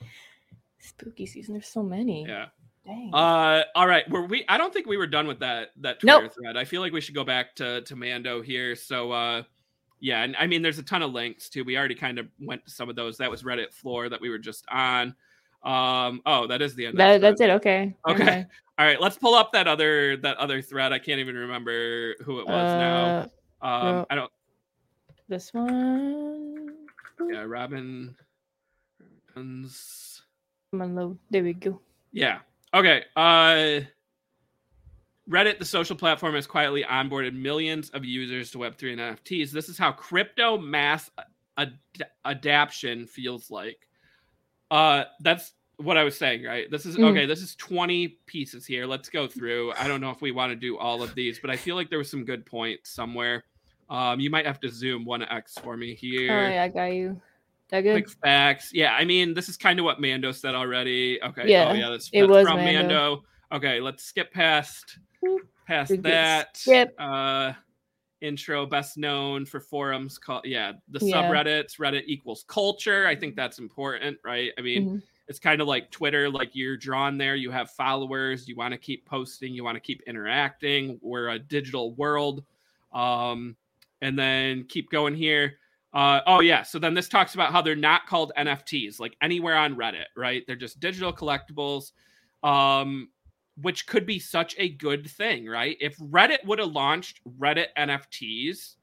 [0.78, 1.54] Spooky season.
[1.54, 2.24] There's so many.
[2.28, 2.46] Yeah.
[2.86, 3.10] Dang.
[3.12, 4.08] Uh, all right.
[4.08, 4.44] Were we?
[4.48, 6.32] I don't think we were done with that that Twitter Nope.
[6.32, 6.56] thread.
[6.56, 8.76] I feel like we should go back to to Mando here.
[8.76, 9.42] So, uh,
[9.98, 11.64] yeah, and I mean, there's a ton of links too.
[11.64, 13.18] We already kind of went to some of those.
[13.18, 15.16] That was Reddit floor that we were just on.
[15.68, 16.94] Um, oh, that is the end.
[16.94, 17.50] of that, that's it.
[17.50, 17.94] Okay.
[18.08, 18.46] Okay.
[18.78, 20.92] All right, let's pull up that other that other thread.
[20.92, 23.04] I can't even remember who it was now.
[23.06, 23.26] Uh,
[23.66, 24.32] Um, well- I don't.
[25.28, 26.74] This one.
[27.28, 28.14] Yeah, Robin.
[29.36, 30.22] Robin's-
[30.70, 31.18] Come on, load.
[31.30, 31.80] There we go.
[32.12, 32.38] Yeah.
[32.72, 33.04] Okay.
[33.16, 33.80] Uh
[35.28, 39.50] Reddit, the social platform, has quietly onboarded millions of users to Web3 and NFTs.
[39.50, 41.10] This is how crypto mass
[41.58, 41.78] ad-
[42.24, 43.88] adaption feels like.
[44.70, 46.70] Uh that's what I was saying, right?
[46.70, 47.04] This is Mm.
[47.10, 48.84] okay, this is 20 pieces here.
[48.86, 49.72] Let's go through.
[49.78, 51.88] I don't know if we want to do all of these, but I feel like
[51.88, 53.44] there was some good points somewhere.
[53.88, 57.20] Um you might have to zoom 1x for me here Oh, yeah, I got you.
[57.70, 57.92] That good?
[58.04, 58.70] quick facts.
[58.72, 61.22] Yeah, I mean, this is kind of what Mando said already.
[61.22, 61.48] Okay.
[61.50, 62.80] Yeah, oh, yeah, that's, it that's was from Mando.
[62.82, 63.24] Mando.
[63.52, 64.98] Okay, let's skip past
[65.66, 66.56] past We that.
[66.56, 66.94] skip.
[66.98, 67.52] Uh
[68.20, 71.22] intro best known for forums called yeah, the Yeah.
[71.22, 73.06] subreddits, Reddit equals culture.
[73.06, 74.50] I think that's important, right?
[74.58, 75.02] I mean, Mhm.
[75.28, 78.78] It's kind of like Twitter, like you're drawn there, you have followers, you want to
[78.78, 80.98] keep posting, you want to keep interacting.
[81.02, 82.44] We're a digital world.
[82.92, 83.56] Um,
[84.00, 85.58] and then keep going here.
[85.92, 89.56] Uh, oh yeah, so then this talks about how they're not called NFTs, like anywhere
[89.56, 90.44] on Reddit, right?
[90.46, 91.92] They're just digital collectibles,
[92.42, 93.08] um,
[93.60, 95.76] which could be such a good thing, right?
[95.80, 98.76] If Reddit would have launched Reddit NFTs,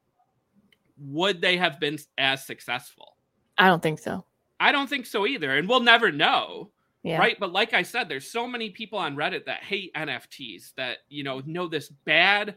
[0.98, 3.16] would they have been as successful?
[3.58, 4.26] I don't think so.
[4.60, 6.72] I don't think so either, and we'll never know,
[7.04, 7.18] Yeah.
[7.18, 7.38] right?
[7.40, 11.24] But like I said, there's so many people on Reddit that hate NFTs that you
[11.24, 12.56] know know this bad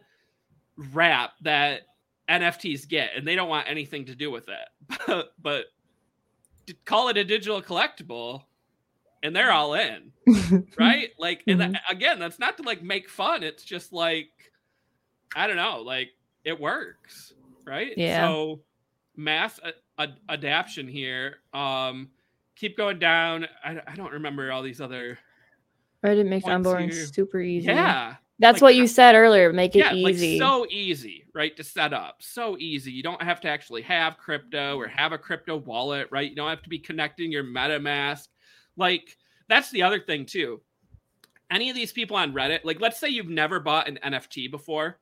[0.92, 1.82] rap that
[2.28, 4.98] NFTs get, and they don't want anything to do with it.
[5.06, 5.64] But, but
[6.84, 8.42] call it a digital collectible,
[9.22, 10.12] and they're all in,
[10.78, 11.10] right?
[11.18, 11.72] Like, and mm-hmm.
[11.72, 13.42] that, again, that's not to like make fun.
[13.42, 14.28] It's just like
[15.34, 16.10] I don't know, like
[16.44, 17.32] it works,
[17.66, 17.92] right?
[17.96, 18.28] Yeah.
[18.28, 18.60] So
[19.16, 21.36] mass uh, a- a- adaption here.
[21.52, 22.10] Um,
[22.56, 23.46] keep going down.
[23.64, 25.18] I, I don't remember all these other.
[26.04, 27.66] Reddit makes Once onboarding you- super easy.
[27.66, 29.52] Yeah, That's like, what you said earlier.
[29.52, 30.38] Make it yeah, easy.
[30.38, 31.56] like so easy, right?
[31.56, 32.92] To set up, so easy.
[32.92, 36.30] You don't have to actually have crypto or have a crypto wallet, right?
[36.30, 38.28] You don't have to be connecting your MetaMask.
[38.76, 39.16] Like
[39.48, 40.60] that's the other thing too.
[41.50, 44.98] Any of these people on Reddit, like let's say you've never bought an NFT before.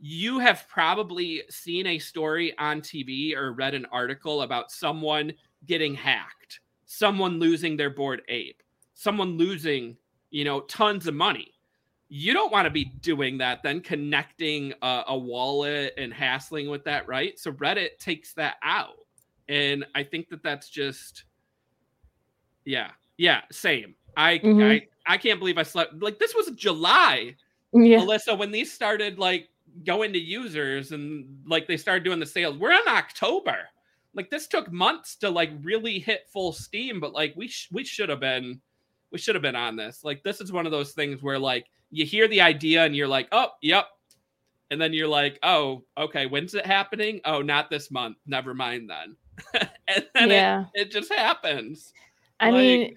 [0.00, 5.32] You have probably seen a story on TV or read an article about someone
[5.66, 8.62] getting hacked, someone losing their Bored Ape,
[8.94, 9.96] someone losing,
[10.30, 11.54] you know, tons of money
[12.08, 16.84] you don't want to be doing that then connecting a, a wallet and hassling with
[16.84, 18.94] that right so reddit takes that out
[19.48, 21.24] and i think that that's just
[22.64, 24.62] yeah yeah same i Mhm.
[24.64, 27.34] i i can't believe i slept like this was july
[27.76, 27.98] yeah.
[27.98, 29.48] Alyssa, when these started like
[29.82, 33.68] going to users and like they started doing the sales, we're in October.
[34.14, 37.84] Like this took months to like really hit full steam, but like we sh- we
[37.84, 38.60] should have been
[39.10, 40.04] we should have been on this.
[40.04, 43.08] Like this is one of those things where like you hear the idea and you're
[43.08, 43.86] like, oh, yep.
[44.70, 47.20] And then you're like, oh, okay, when's it happening?
[47.24, 48.16] Oh, not this month.
[48.26, 49.16] Never mind then.
[49.88, 50.64] and then yeah.
[50.74, 51.92] it, it just happens.
[52.40, 52.96] I like- mean,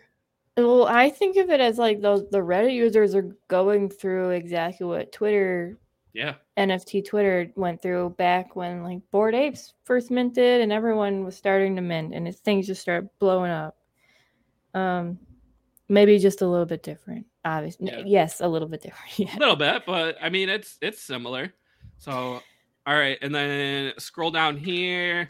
[0.57, 4.87] well, I think of it as like those the Reddit users are going through exactly
[4.87, 5.77] what Twitter
[6.17, 6.33] Yeah.
[6.57, 11.75] NFT Twitter went through back when like Bored Apes first minted and everyone was starting
[11.75, 13.77] to mint and its things just started blowing up.
[14.73, 15.19] Um,
[15.87, 17.27] maybe just a little bit different.
[17.45, 18.01] Obviously, Yeah.
[18.05, 19.31] yes, a little bit different.
[19.35, 21.53] a little bit, but I mean it's it's similar.
[21.99, 22.41] So
[22.87, 25.29] all right, and then scroll down here.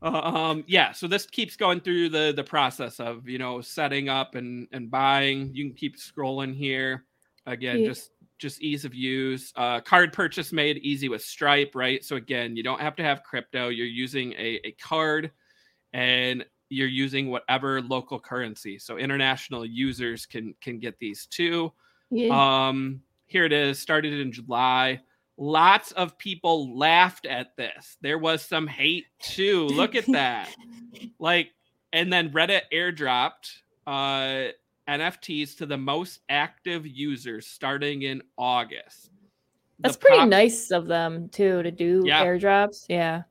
[0.00, 4.36] Um yeah, so this keeps going through the the process of, you know, setting up
[4.36, 5.50] and and buying.
[5.54, 7.04] You can keep scrolling here.
[7.46, 7.88] Again, Yeah.
[7.88, 8.11] just
[8.42, 9.52] just ease of use.
[9.56, 12.04] Uh card purchase made easy with Stripe, right?
[12.04, 13.68] So again, you don't have to have crypto.
[13.68, 15.30] You're using a a card
[15.92, 18.78] and you're using whatever local currency.
[18.78, 21.72] So international users can can get these too.
[22.10, 22.68] Yeah.
[22.68, 25.00] Um, here it is, started in July.
[25.38, 27.96] Lots of people laughed at this.
[28.02, 29.66] There was some hate too.
[29.66, 30.48] Look at that.
[31.18, 31.52] Like,
[31.92, 33.50] and then Reddit airdropped
[33.86, 34.52] uh
[34.88, 39.10] NFTs to the most active users starting in August.
[39.78, 42.24] That's pretty nice of them too to do Yeah.
[42.24, 42.86] airdrops.
[42.88, 43.22] Yeah.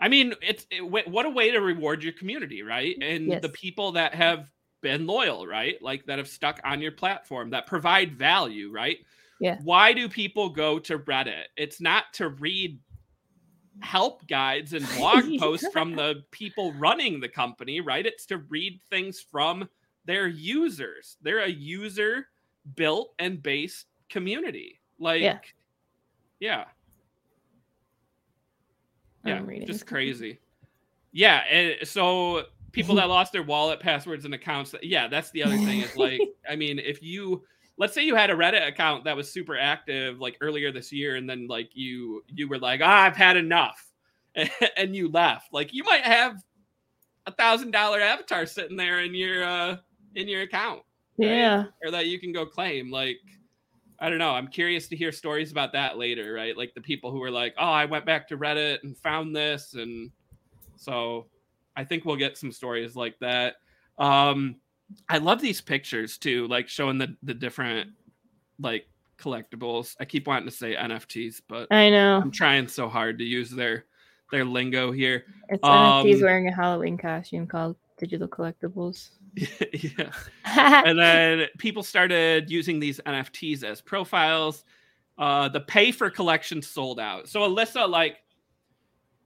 [0.00, 2.96] I mean, it's it, what a way to reward your community, right?
[3.00, 3.42] And Yes.
[3.42, 5.80] the people that have been loyal, right?
[5.82, 8.98] Like that have stuck on your platform, that provide value, right?
[9.40, 9.58] Yeah.
[9.62, 11.44] Why do people go to Reddit?
[11.56, 12.78] It's not to read
[13.80, 18.06] help guides and blog posts from the people running the company, right?
[18.06, 19.68] It's to read things from
[20.08, 21.18] their users.
[21.20, 22.28] They're a user
[22.74, 24.80] built and based community.
[24.98, 25.38] Like, yeah.
[26.40, 26.64] Yeah.
[29.24, 30.40] yeah just crazy.
[31.12, 31.42] Yeah.
[31.50, 35.82] And so people that lost their wallet passwords and accounts, yeah, that's the other thing
[35.82, 37.44] is like, I mean, if you,
[37.76, 41.16] let's say you had a Reddit account that was super active like earlier this year,
[41.16, 43.86] and then like you you were like, ah, I've had enough,
[44.76, 45.52] and you left.
[45.52, 46.42] Like you might have
[47.26, 49.76] a thousand dollar avatar sitting there in your uh
[50.18, 50.82] in your account.
[51.18, 51.28] Right?
[51.28, 51.64] Yeah.
[51.84, 52.90] Or that you can go claim.
[52.90, 53.18] Like,
[54.00, 54.30] I don't know.
[54.30, 56.56] I'm curious to hear stories about that later, right?
[56.56, 59.74] Like the people who were like, oh, I went back to Reddit and found this.
[59.74, 60.10] And
[60.76, 61.26] so
[61.76, 63.56] I think we'll get some stories like that.
[63.98, 64.56] Um,
[65.08, 67.90] I love these pictures too, like showing the the different
[68.58, 68.88] like
[69.18, 69.94] collectibles.
[70.00, 73.50] I keep wanting to say NFTs, but I know I'm trying so hard to use
[73.50, 73.84] their
[74.30, 75.24] their lingo here.
[75.48, 79.10] It's um, NFTs wearing a Halloween costume called digital collectibles.
[79.34, 80.10] Yeah.
[80.44, 84.64] and then people started using these NFTs as profiles.
[85.16, 87.28] Uh, the pay for collection sold out.
[87.28, 88.18] So Alyssa, like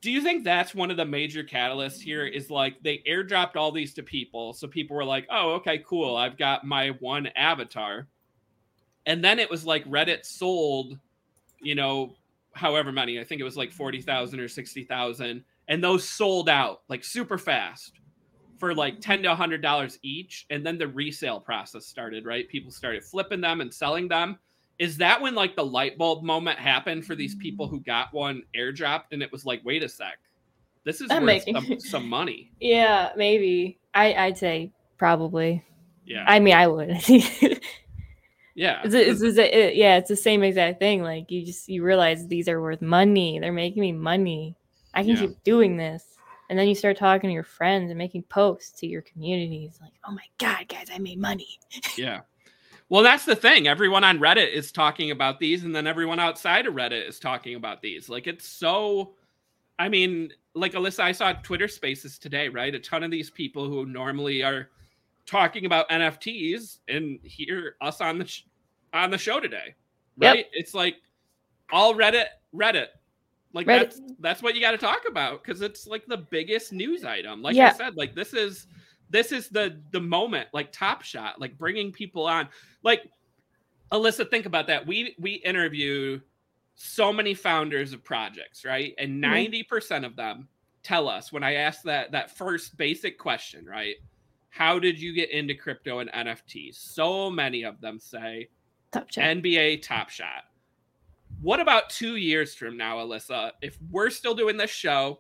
[0.03, 3.73] do you think that's one of the major catalysts here is like they airdropped all
[3.73, 8.09] these to people so people were like oh okay cool i've got my one avatar
[9.07, 10.99] and then it was like reddit sold
[11.63, 12.15] you know
[12.53, 17.05] however many i think it was like 40,000 or 60,000 and those sold out like
[17.05, 17.93] super fast
[18.63, 22.49] for like 10 to 100 dollars each and then the resale process started right?
[22.49, 24.39] People started flipping them and selling them.
[24.79, 28.45] Is that when like the light bulb moment happened for these people who got one
[28.57, 30.17] airdropped and it was like wait a sec.
[30.85, 31.57] This is worth making...
[31.57, 32.53] some, some, money.
[32.61, 33.81] Yeah maybe.
[33.95, 35.65] I i'd say probably.
[36.07, 36.25] Yeah.
[36.29, 37.03] I mean i would.
[38.55, 38.83] Yeah.
[38.85, 41.03] It's, it's, it's, it, yeah it's the same exact thing.
[41.03, 43.41] Like you just you realize these are worth money.
[43.41, 44.55] They're making me money.
[44.95, 45.21] I can yeah.
[45.23, 46.12] keep doing this
[46.53, 49.95] and then you start talking to your friends and making posts to your communities like
[50.07, 51.59] oh my god guys i made money
[51.97, 52.21] yeah
[52.93, 53.69] well, that's the thing.
[53.69, 57.55] Everyone on Reddit is talking about these, and then everyone outside of Reddit is talking
[57.55, 58.11] about these.
[58.11, 59.15] Like it's so.
[59.79, 62.75] I mean, like Alyssa, I saw Twitter Spaces today, right?
[62.75, 64.69] A ton of these people who normally are
[65.25, 68.45] talking about NFTs and hear us on the sh-
[68.93, 69.75] on the show today,
[70.19, 70.37] right?
[70.37, 70.47] Yep.
[70.53, 70.97] It's like
[71.73, 72.89] all Reddit, Reddit.
[73.55, 73.81] Like Reddit.
[73.81, 77.43] that's that's what you got to talk about because it's like the biggest news item.
[77.43, 77.69] Like yeah.
[77.69, 78.67] I said, like this is
[79.13, 82.49] this is the the moment like top shot like bringing people on
[82.83, 83.09] like
[83.93, 86.19] alyssa think about that we we interview
[86.75, 90.05] so many founders of projects right and 90% mm-hmm.
[90.05, 90.49] of them
[90.83, 93.97] tell us when i ask that that first basic question right
[94.49, 98.49] how did you get into crypto and nfts so many of them say
[98.91, 99.25] top shot.
[99.25, 100.45] nba top shot
[101.43, 105.19] what about two years from now alyssa if we're still doing this show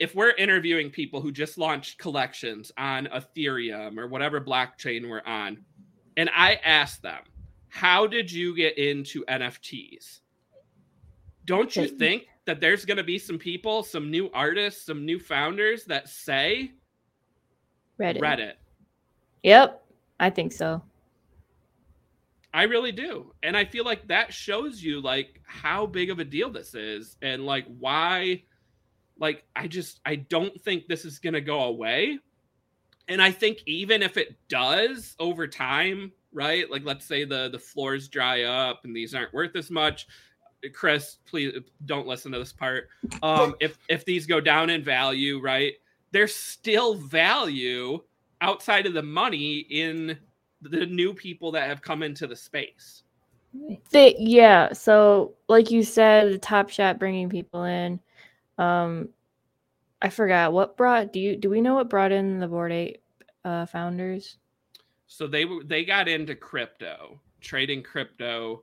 [0.00, 5.58] if we're interviewing people who just launched collections on Ethereum or whatever blockchain we're on,
[6.16, 7.20] and I ask them,
[7.68, 10.20] how did you get into NFTs?
[11.44, 15.20] Don't you think that there's going to be some people, some new artists, some new
[15.20, 16.72] founders that say
[18.00, 18.20] Reddit?
[18.20, 18.52] Reddit.
[19.42, 19.84] Yep,
[20.18, 20.82] I think so.
[22.52, 23.32] I really do.
[23.42, 27.16] And I feel like that shows you like how big of a deal this is
[27.22, 28.42] and like why
[29.18, 32.18] like I just I don't think this is going to go away.
[33.08, 36.68] And I think even if it does over time, right?
[36.70, 40.06] Like let's say the the floors dry up and these aren't worth as much.
[40.74, 42.88] Chris, please don't listen to this part.
[43.22, 45.74] Um, if if these go down in value, right?
[46.12, 48.00] There's still value
[48.40, 50.18] outside of the money in
[50.62, 53.02] the new people that have come into the space.
[53.90, 54.72] They, yeah.
[54.72, 58.00] So, like you said, the Top Shot bringing people in.
[58.58, 59.08] Um,
[60.02, 61.12] I forgot what brought.
[61.12, 63.02] Do you do we know what brought in the Bored Ape
[63.44, 64.36] uh, founders?
[65.06, 68.62] So they were they got into crypto, trading crypto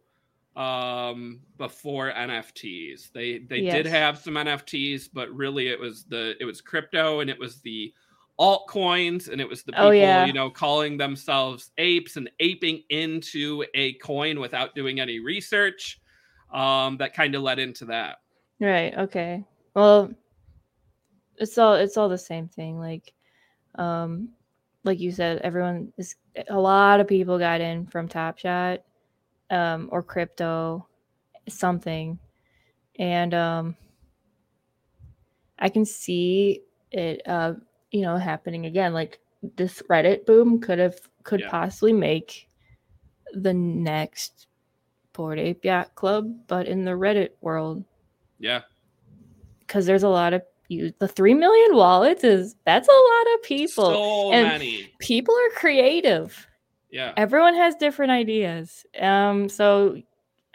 [0.55, 3.11] um before NFTs.
[3.11, 3.75] They they yes.
[3.75, 7.57] did have some NFTs, but really it was the it was crypto and it was
[7.61, 7.93] the
[8.39, 10.25] altcoins and it was the oh, people oh, yeah.
[10.25, 15.99] you know calling themselves apes and aping into a coin without doing any research
[16.53, 18.17] um that kind of led into that
[18.59, 19.43] right okay
[19.77, 20.09] well,
[21.35, 22.79] it's all it's all the same thing.
[22.79, 23.13] Like,
[23.75, 24.29] um,
[24.83, 26.15] like you said, everyone is
[26.49, 28.81] a lot of people got in from Top Shot,
[29.51, 30.87] um, or crypto,
[31.47, 32.17] something,
[32.97, 33.75] and um,
[35.59, 37.53] I can see it, uh,
[37.91, 38.93] you know, happening again.
[38.93, 39.19] Like
[39.55, 41.49] this Reddit boom could have could yeah.
[41.49, 42.47] possibly make
[43.33, 44.47] the next
[45.13, 47.83] Bored Ape Yacht Club, but in the Reddit world.
[48.39, 48.61] Yeah.
[49.59, 53.43] Because there's a lot of you the three million wallets is that's a lot of
[53.43, 53.85] people.
[53.85, 54.93] So and many.
[54.99, 56.47] people are creative.
[56.91, 57.13] Yeah.
[57.17, 58.85] Everyone has different ideas.
[58.99, 60.01] Um, so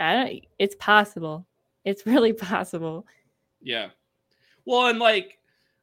[0.01, 1.47] I don't it's possible.
[1.85, 3.07] It's really possible.
[3.61, 3.89] Yeah.
[4.65, 5.39] Well, and like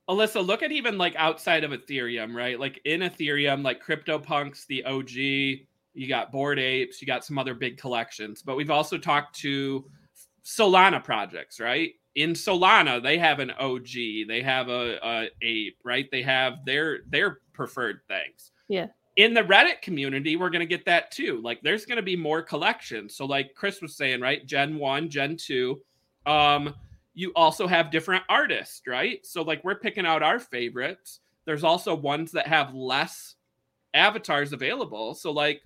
[0.09, 2.59] Alyssa, look at even like outside of Ethereum, right?
[2.59, 7.53] Like in Ethereum, like CryptoPunks, the OG, you got Bored Apes, you got some other
[7.53, 9.85] big collections, but we've also talked to
[10.43, 11.91] Solana projects, right?
[12.15, 16.09] In Solana, they have an OG, they have a, a ape, right?
[16.11, 18.51] They have their their preferred things.
[18.67, 18.87] Yeah.
[19.17, 21.39] In the Reddit community, we're gonna get that too.
[21.43, 23.15] Like, there's gonna be more collections.
[23.15, 24.43] So, like Chris was saying, right?
[24.47, 25.81] Gen one, Gen two.
[26.25, 26.73] Um,
[27.19, 29.25] you also have different artists, right?
[29.25, 31.19] So like we're picking out our favorites.
[31.43, 33.35] There's also ones that have less
[33.93, 35.13] avatars available.
[35.15, 35.61] So like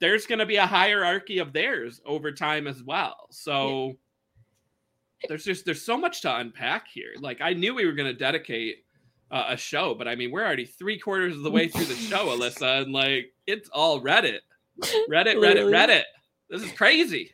[0.00, 3.28] there's going to be a hierarchy of theirs over time as well.
[3.30, 3.88] So
[5.20, 5.26] yeah.
[5.28, 7.12] there's just there's so much to unpack here.
[7.20, 8.86] Like I knew we were going to dedicate
[9.30, 11.94] uh, a show, but I mean we're already three quarters of the way through the
[11.94, 14.38] show, Alyssa, and like it's all Reddit,
[15.10, 16.04] Reddit, Reddit, Reddit.
[16.48, 17.32] This is crazy.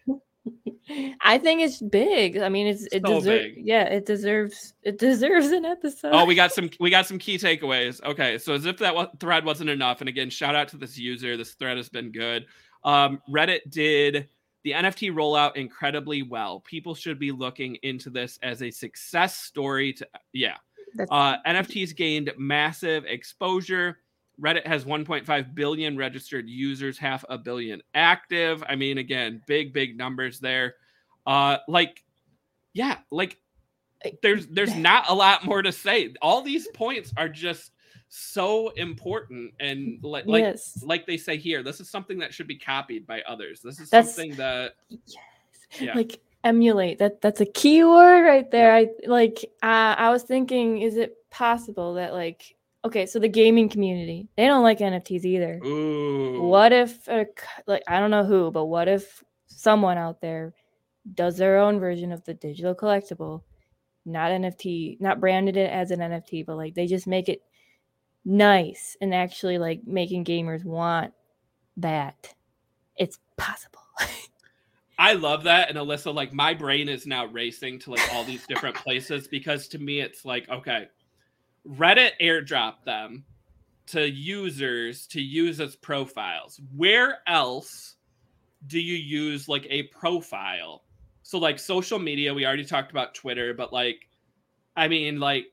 [1.20, 2.39] I think it's big.
[2.39, 3.55] I mean, it's it So deserves.
[3.57, 4.74] Yeah, it deserves.
[4.83, 6.11] It deserves an episode.
[6.12, 8.03] Oh, we got some we got some key takeaways.
[8.05, 10.99] Okay, so as if that wa- thread wasn't enough, and again, shout out to this
[10.99, 11.37] user.
[11.37, 12.47] This thread has been good.
[12.85, 14.28] Um, Reddit did
[14.64, 16.61] the NFT rollout incredibly well.
[16.61, 19.93] People should be looking into this as a success story.
[19.95, 20.57] To yeah,
[21.11, 23.99] uh, NFTs gained massive exposure.
[24.41, 28.62] Reddit has 1.5 billion registered users, half a billion active.
[28.68, 30.74] I mean, again, big, big numbers there.
[31.26, 32.03] Uh, like,
[32.72, 33.38] yeah, like
[34.22, 36.14] there's there's not a lot more to say.
[36.22, 37.72] All these points are just
[38.09, 40.82] so important, and like like yes.
[40.82, 43.61] like they say here, this is something that should be copied by others.
[43.61, 45.80] This is That's- something that Yes.
[45.80, 45.95] Yeah.
[45.95, 46.99] Like emulate.
[46.99, 48.74] That that's a key word right there.
[48.74, 53.68] I like uh, I was thinking is it possible that like okay, so the gaming
[53.68, 55.61] community, they don't like NFTs either.
[55.64, 57.26] ooh, What if a
[57.66, 60.55] like I don't know who, but what if someone out there
[61.14, 63.43] does their own version of the digital collectible,
[64.05, 67.43] not NFT, not branded it as an NFT, but like they just make it
[68.24, 71.12] nice and actually like making gamers want
[71.78, 72.35] that.
[72.97, 73.81] It's possible.
[74.99, 75.70] I love that.
[75.70, 79.66] And Alyssa, like my brain is now racing to like all these different places because
[79.68, 80.89] to me it's like, okay,
[81.67, 83.25] Reddit airdrop them
[83.89, 86.61] to users to use as profiles.
[86.77, 87.97] Where else
[88.67, 90.85] do you use like a profile?
[91.23, 94.09] So like social media, we already talked about Twitter, but like
[94.77, 95.47] I mean like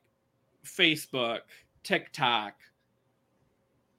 [0.66, 1.39] Facebook,
[1.84, 2.53] TikTok,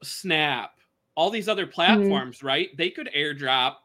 [0.02, 0.70] Snap,
[1.14, 1.72] all these other mm-hmm.
[1.72, 2.68] platforms, right?
[2.76, 3.76] They could airdrop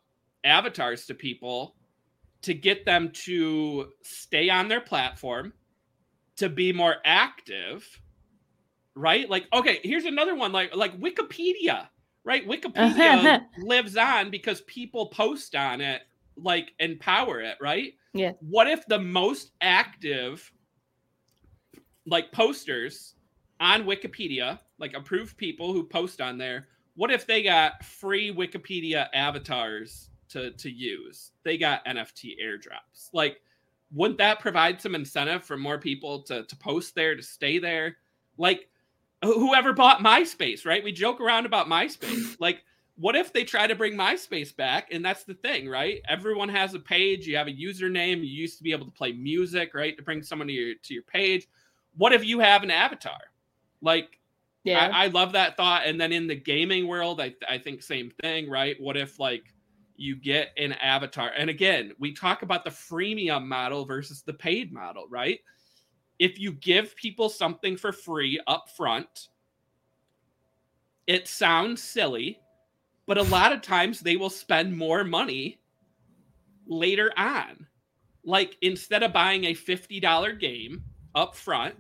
[0.44, 1.76] avatars to people
[2.44, 5.54] to get them to stay on their platform,
[6.36, 7.88] to be more active,
[8.96, 9.30] right?
[9.30, 11.88] Like, okay, here's another one, like like Wikipedia,
[12.24, 12.48] right?
[12.48, 13.40] Wikipedia uh-huh.
[13.60, 16.02] lives on because people post on it,
[16.38, 17.94] like and power it, right?
[18.14, 18.34] Yeah.
[18.40, 20.52] What if the most active
[22.06, 23.16] like posters
[23.60, 29.08] on Wikipedia, like approved people who post on there, what if they got free Wikipedia
[29.14, 31.32] avatars to to use?
[31.44, 33.10] They got NFT airdrops.
[33.14, 33.38] Like,
[33.92, 37.98] wouldn't that provide some incentive for more people to to post there, to stay there?
[38.38, 38.70] Like,
[39.24, 40.84] whoever bought MySpace, right?
[40.84, 42.36] We joke around about MySpace.
[42.40, 42.64] Like,
[42.96, 44.90] what if they try to bring MySpace back?
[44.92, 46.02] And that's the thing, right?
[46.08, 47.26] Everyone has a page.
[47.26, 48.18] You have a username.
[48.18, 49.96] You used to be able to play music, right?
[49.98, 51.48] To bring someone to your to your page.
[51.96, 53.20] What if you have an avatar?
[53.82, 54.20] Like,
[54.64, 54.90] yeah.
[54.94, 55.84] I, I love that thought.
[55.86, 58.76] And then in the gaming world, I, I think same thing, right?
[58.80, 59.54] What if like
[59.96, 61.32] you get an avatar?
[61.36, 65.40] And again, we talk about the freemium model versus the paid model, right?
[66.20, 69.30] If you give people something for free up front,
[71.08, 72.40] it sounds silly,
[73.06, 75.60] but a lot of times they will spend more money
[76.66, 77.68] later on.
[78.24, 80.84] Like instead of buying a $50 game
[81.14, 81.76] up front,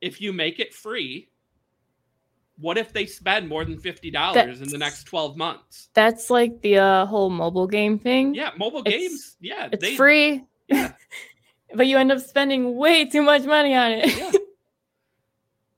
[0.00, 1.28] if you make it free,
[2.58, 5.88] what if they spend more than $50 in the next 12 months?
[5.94, 8.34] That's like the uh, whole mobile game thing.
[8.34, 9.36] Yeah, mobile It's- games.
[9.40, 10.44] Yeah, It's they- free.
[11.74, 14.16] But you end up spending way too much money on it.
[14.16, 14.32] Yeah.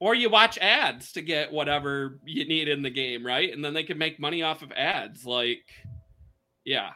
[0.00, 3.50] Or you watch ads to get whatever you need in the game, right?
[3.50, 5.24] And then they can make money off of ads.
[5.24, 5.64] Like,
[6.62, 6.90] yeah.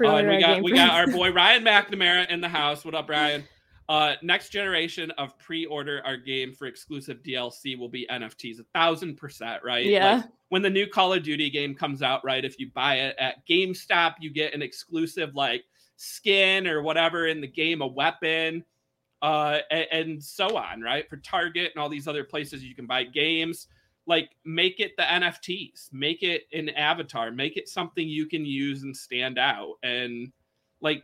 [0.00, 2.82] Oh, and we got we got our boy Ryan McNamara in the house.
[2.82, 3.44] What up, Ryan?
[3.90, 8.58] Uh, next generation of pre-order our game for exclusive DLC will be NFTs.
[8.60, 9.84] A thousand percent, right?
[9.84, 10.14] Yeah.
[10.14, 12.44] Like, when the new Call of Duty game comes out, right?
[12.44, 15.64] If you buy it at GameStop, you get an exclusive like
[15.96, 18.64] skin or whatever in the game, a weapon,
[19.22, 21.08] uh, and, and so on, right?
[21.08, 23.68] For Target and all these other places you can buy games.
[24.06, 28.84] Like make it the NFTs, make it an avatar, make it something you can use
[28.84, 29.74] and stand out.
[29.82, 30.30] And
[30.80, 31.02] like,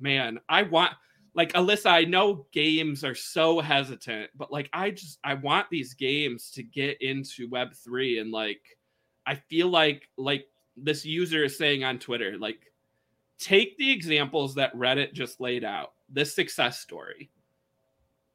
[0.00, 0.92] man, I want
[1.34, 5.94] like Alyssa, I know games are so hesitant, but like I just I want these
[5.94, 8.60] games to get into web 3 and like
[9.26, 12.71] I feel like like this user is saying on Twitter like
[13.42, 17.30] take the examples that Reddit just laid out, this success story.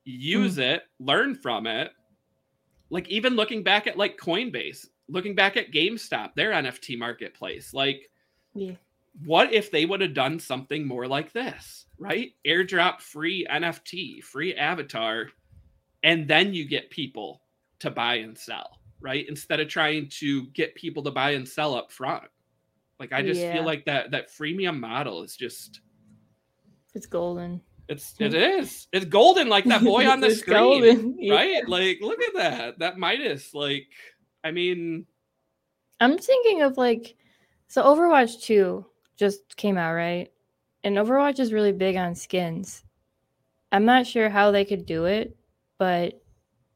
[0.03, 0.75] Use mm.
[0.75, 1.91] it, learn from it.
[2.89, 8.09] Like even looking back at like Coinbase, looking back at GameStop, their NFT marketplace, like
[8.53, 8.73] yeah.
[9.25, 11.87] what if they would have done something more like this?
[11.99, 12.33] right?
[12.45, 15.29] Airdrop free NFT, free avatar,
[16.03, 17.41] and then you get people
[17.79, 19.25] to buy and sell, right?
[19.27, 22.23] Instead of trying to get people to buy and sell up front.
[22.99, 23.53] Like I just yeah.
[23.53, 25.81] feel like that that freemium model is just
[26.93, 27.61] it's golden.
[27.87, 28.87] It's it is.
[28.91, 31.15] It's golden like that boy on the screen.
[31.19, 31.35] Yeah.
[31.35, 31.69] Right?
[31.69, 32.79] Like look at that.
[32.79, 33.87] That Midas like
[34.43, 35.05] I mean
[35.99, 37.15] I'm thinking of like
[37.67, 38.85] so Overwatch 2
[39.17, 40.31] just came out, right?
[40.87, 42.85] and Overwatch is really big on skins.
[43.73, 45.35] I'm not sure how they could do it,
[45.77, 46.21] but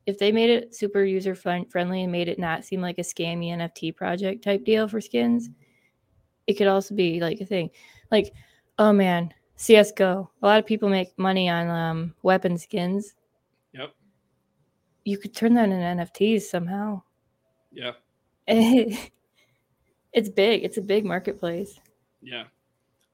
[0.05, 3.51] if they made it super user friendly and made it not seem like a scammy
[3.51, 5.49] NFT project type deal for skins,
[6.47, 7.69] it could also be like a thing.
[8.11, 8.33] Like,
[8.77, 10.29] oh man, CS:GO.
[10.41, 13.13] A lot of people make money on um, weapon skins.
[13.73, 13.93] Yep.
[15.05, 17.03] You could turn that into NFTs somehow.
[17.71, 17.91] Yeah.
[18.47, 20.63] it's big.
[20.63, 21.79] It's a big marketplace.
[22.21, 22.45] Yeah.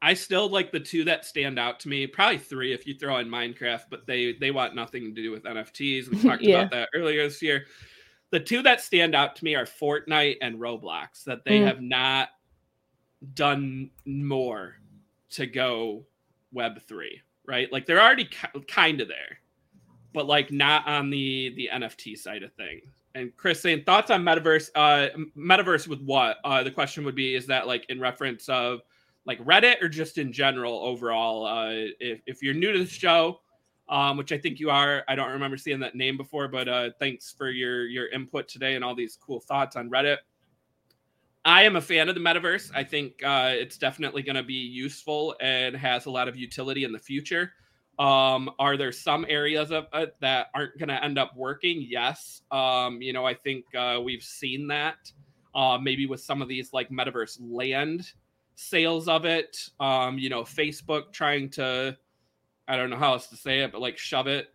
[0.02, 2.08] I still like the two that stand out to me.
[2.08, 5.44] Probably three if you throw in Minecraft, but they they want nothing to do with
[5.44, 6.10] NFTs.
[6.10, 6.62] We talked yeah.
[6.62, 7.66] about that earlier this year.
[8.30, 11.24] The two that stand out to me are Fortnite and Roblox.
[11.26, 11.66] That they mm.
[11.66, 12.30] have not
[13.34, 14.76] done more
[15.32, 16.06] to go
[16.54, 17.72] Web three, right?
[17.72, 18.30] Like they're already
[18.68, 19.40] kind of there,
[20.14, 22.84] but like not on the the NFT side of things.
[23.16, 24.70] And Chris saying thoughts on metaverse.
[24.76, 26.38] Uh, metaverse with what?
[26.44, 28.82] Uh, the question would be: Is that like in reference of
[29.26, 31.46] like Reddit or just in general overall?
[31.46, 33.42] Uh, if, if you're new to the show,
[33.90, 36.90] um, which I think you are, I don't remember seeing that name before, but uh,
[37.00, 40.18] thanks for your your input today and all these cool thoughts on Reddit.
[41.48, 42.72] I am a fan of the metaverse.
[42.76, 46.84] I think uh, it's definitely going to be useful and has a lot of utility
[46.84, 47.54] in the future.
[47.98, 51.86] Um, are there some areas of it that aren't going to end up working?
[51.88, 52.42] Yes.
[52.52, 55.10] Um, you know, I think uh, we've seen that
[55.56, 58.12] uh, maybe with some of these like metaverse land
[58.56, 59.70] sales of it.
[59.80, 61.98] Um, you know, Facebook trying to,
[62.68, 64.54] I don't know how else to say it, but like shove it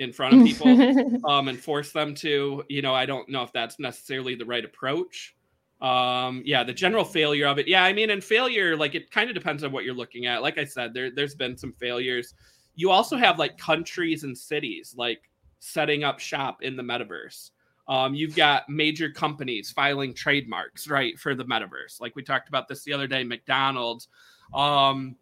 [0.00, 2.64] in front of people um, and force them to.
[2.68, 5.35] You know, I don't know if that's necessarily the right approach.
[5.80, 7.68] Um, yeah, the general failure of it.
[7.68, 10.42] Yeah, I mean, and failure, like it kind of depends on what you're looking at.
[10.42, 12.34] Like I said, there there's been some failures.
[12.74, 15.20] You also have like countries and cities like
[15.58, 17.50] setting up shop in the metaverse.
[17.88, 22.00] Um, you've got major companies filing trademarks, right, for the metaverse.
[22.00, 24.08] Like we talked about this the other day, McDonald's,
[24.54, 25.14] um,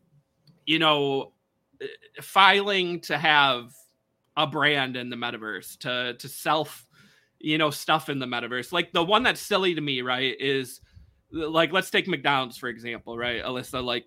[0.64, 1.32] you know,
[2.22, 3.72] filing to have
[4.36, 6.86] a brand in the metaverse to to self,
[7.45, 8.72] you know, stuff in the metaverse.
[8.72, 10.80] Like the one that's silly to me, right, is
[11.30, 13.84] like let's take McDonald's for example, right, Alyssa.
[13.84, 14.07] Like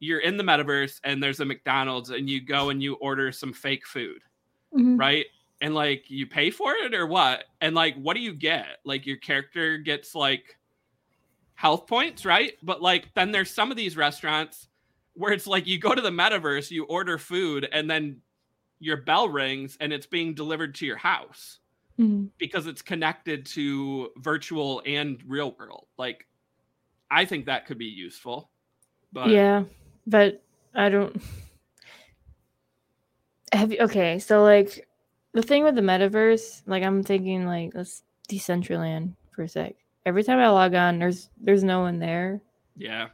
[0.00, 3.52] you're in the metaverse and there's a McDonald's and you go and you order some
[3.52, 4.20] fake food,
[4.74, 4.96] mm-hmm.
[4.96, 5.26] right?
[5.60, 7.44] and like you pay for it or what?
[7.62, 8.66] And like what do you get?
[8.84, 10.58] Like your character gets like
[11.54, 12.52] health points, right?
[12.62, 14.68] But like then there's some of these restaurants
[15.14, 18.20] where it's like you go to the metaverse, you order food, and then
[18.78, 21.60] your bell rings and it's being delivered to your house
[21.98, 22.26] mm-hmm.
[22.38, 25.86] because it's connected to virtual and real world.
[25.98, 26.26] Like
[27.10, 28.50] I think that could be useful.
[29.12, 29.64] But yeah,
[30.06, 30.42] but
[30.74, 31.22] I don't
[33.52, 34.88] have you okay, so like
[35.32, 39.74] the thing with the metaverse, like I'm thinking like let's Decentraland for a sec.
[40.06, 42.40] Every time I log on, there's there's no one there.
[42.76, 43.08] Yeah.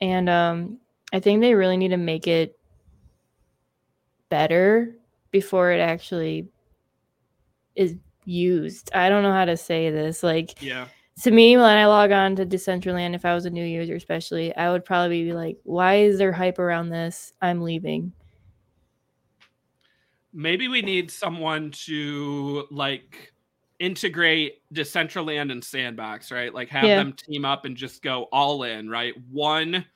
[0.00, 0.78] And um
[1.12, 2.58] I think they really need to make it
[4.28, 4.96] better
[5.30, 6.48] before it actually
[7.76, 8.90] is used.
[8.94, 10.22] I don't know how to say this.
[10.22, 10.88] Like yeah.
[11.22, 14.54] To me, when I log on to Decentraland, if I was a new user, especially,
[14.56, 17.32] I would probably be like, "Why is there hype around this?
[17.40, 18.12] I'm leaving."
[20.34, 23.32] maybe we need someone to like
[23.78, 26.52] integrate Decentraland and Sandbox, right?
[26.52, 26.96] Like have yeah.
[26.96, 29.14] them team up and just go all in, right?
[29.30, 29.86] One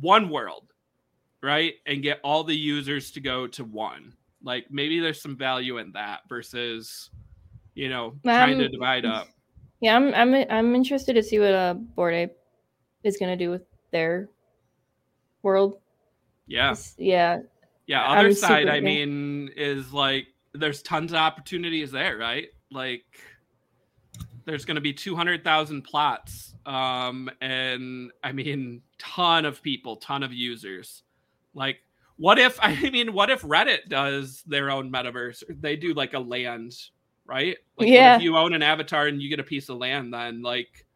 [0.00, 0.72] one world,
[1.42, 1.74] right?
[1.86, 4.14] And get all the users to go to one.
[4.42, 7.10] Like maybe there's some value in that versus,
[7.78, 9.28] you know, trying um, to divide up.
[9.80, 12.32] Yeah, I'm I'm I'm interested to see what uh Bored Ape
[13.04, 13.62] is gonna do with
[13.92, 14.28] their
[15.42, 15.78] world.
[16.46, 16.72] Yeah.
[16.72, 17.38] It's- yeah.
[17.86, 22.48] Yeah, I'm Otherside, super- I mean, is like there's tons of opportunities there, right?
[22.70, 23.04] Like
[24.44, 30.32] there's going to be 200,000 plots um and I mean ton of people, ton of
[30.32, 31.04] users.
[31.54, 31.78] Like
[32.16, 35.44] what if I mean what if Reddit does their own metaverse?
[35.48, 36.74] They do like a land,
[37.28, 37.56] right?
[37.76, 38.16] Like Yeah.
[38.16, 40.86] if you own an avatar and you get a piece of land then like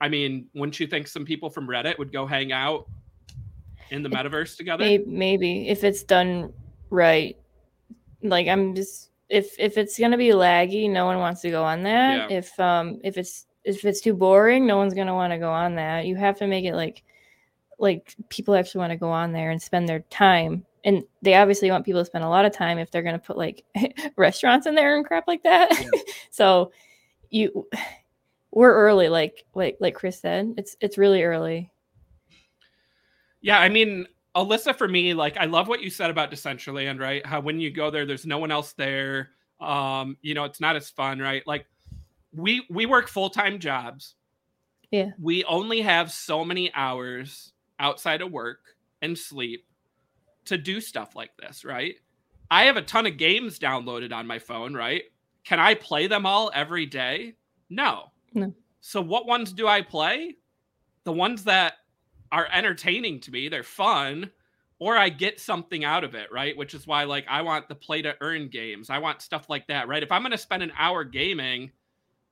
[0.00, 2.86] I mean, wouldn't you think some people from Reddit would go hang out
[3.90, 4.84] in the metaverse together?
[4.84, 6.52] Maybe, maybe if it's done
[6.90, 7.36] right.
[8.22, 11.82] Like I'm just if if it's gonna be laggy, no one wants to go on
[11.84, 12.30] that.
[12.30, 12.36] Yeah.
[12.36, 15.74] If um if it's if it's too boring, no one's gonna want to go on
[15.76, 16.04] that.
[16.04, 17.02] You have to make it like
[17.78, 20.65] like people actually want to go on there and spend their time.
[20.86, 23.36] And they obviously want people to spend a lot of time if they're gonna put
[23.36, 23.64] like
[24.16, 25.68] restaurants in there and crap like that.
[25.78, 26.00] Yeah.
[26.30, 26.72] so
[27.28, 27.66] you
[28.52, 30.54] we're early, like like like Chris said.
[30.56, 31.70] It's it's really early.
[33.42, 37.24] Yeah, I mean, Alyssa, for me, like, I love what you said about Decentraland, right?
[37.24, 39.30] How when you go there, there's no one else there.
[39.60, 41.46] Um, you know, it's not as fun, right?
[41.46, 41.66] Like,
[42.32, 44.14] we we work full time jobs.
[44.90, 45.10] Yeah.
[45.18, 48.60] We only have so many hours outside of work
[49.02, 49.64] and sleep
[50.46, 51.94] to do stuff like this, right?
[52.50, 55.02] I have a ton of games downloaded on my phone, right?
[55.44, 57.34] Can I play them all every day?
[57.70, 58.12] No.
[58.34, 58.54] No.
[58.80, 60.36] So what ones do I play?
[61.04, 61.74] The ones that
[62.32, 64.30] are entertaining to me, they're fun,
[64.78, 66.56] or I get something out of it, right?
[66.56, 68.90] Which is why like I want the play to earn games.
[68.90, 70.02] I want stuff like that, right?
[70.02, 71.70] If I'm going to spend an hour gaming,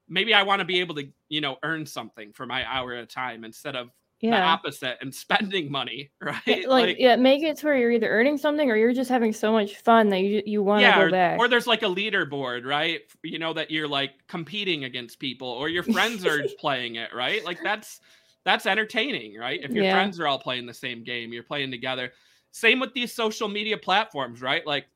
[0.09, 3.03] maybe I want to be able to, you know, earn something for my hour at
[3.03, 3.91] a time instead of
[4.31, 4.45] the Yeah.
[4.45, 6.41] opposite and spending money, right?
[6.47, 9.33] Yeah, like, yeah, make it to where you're either earning something or you're just having
[9.33, 11.39] so much fun that you you want to yeah, go or, back.
[11.41, 13.01] or there's like a leaderboard, right?
[13.23, 17.45] You know that you're like competing against people, or your friends are playing it, right?
[17.45, 18.01] Like that's
[18.45, 19.61] that's entertaining, right?
[19.63, 19.93] If your Yeah.
[19.93, 22.13] friends are all playing the same game, you're playing together.
[22.51, 24.67] Same with these social media platforms, right?
[24.67, 24.87] Like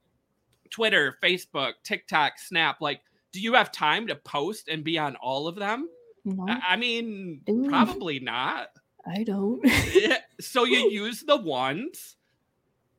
[0.70, 2.80] Twitter, Facebook, TikTok, Snap.
[2.80, 3.00] Like,
[3.32, 5.88] do you have time to post and be on all of them?
[6.24, 7.64] No, I I mean, Ooh.
[7.68, 8.68] probably not.
[9.06, 9.60] I don't.
[9.64, 12.16] Yeah, so you use the ones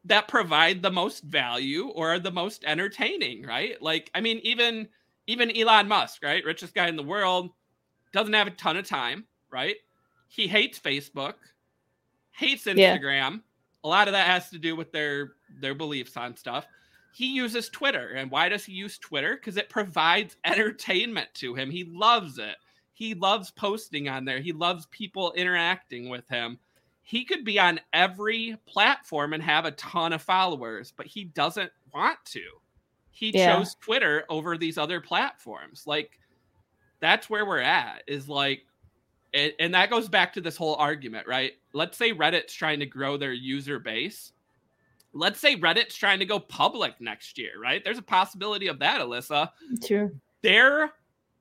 [0.05, 3.81] that provide the most value or are the most entertaining, right?
[3.81, 4.87] Like, I mean, even
[5.27, 7.51] even Elon Musk, right, richest guy in the world,
[8.13, 9.75] doesn't have a ton of time, right?
[10.27, 11.35] He hates Facebook,
[12.31, 12.97] hates Yeah.
[12.97, 13.41] Instagram.
[13.83, 16.65] A lot of that has to do with their their beliefs on stuff.
[17.13, 19.35] He uses Twitter, and why does he use Twitter?
[19.35, 21.69] Because it provides entertainment to him.
[21.71, 22.55] He loves it.
[22.99, 24.41] He loves posting on there.
[24.41, 26.59] He loves people interacting with him.
[27.01, 31.71] He could be on every platform and have a ton of followers, but he doesn't
[31.93, 32.41] want to.
[33.11, 33.55] He Yeah.
[33.55, 35.87] chose Twitter over these other platforms.
[35.87, 36.19] Like
[36.99, 38.65] that's where we're at is like
[39.33, 41.53] and, and that goes back to this whole argument, right?
[41.71, 44.33] Let's say Reddit's trying to grow their user base.
[45.13, 47.81] Let's say Reddit's trying to go public next year, right?
[47.81, 49.51] There's a possibility of that, Alyssa
[49.85, 50.19] True.
[50.41, 50.91] their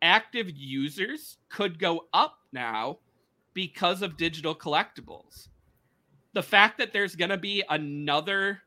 [0.03, 2.99] active users could go up now
[3.55, 5.49] because of digital collectibles.
[6.35, 8.61] The fact that there's going to be another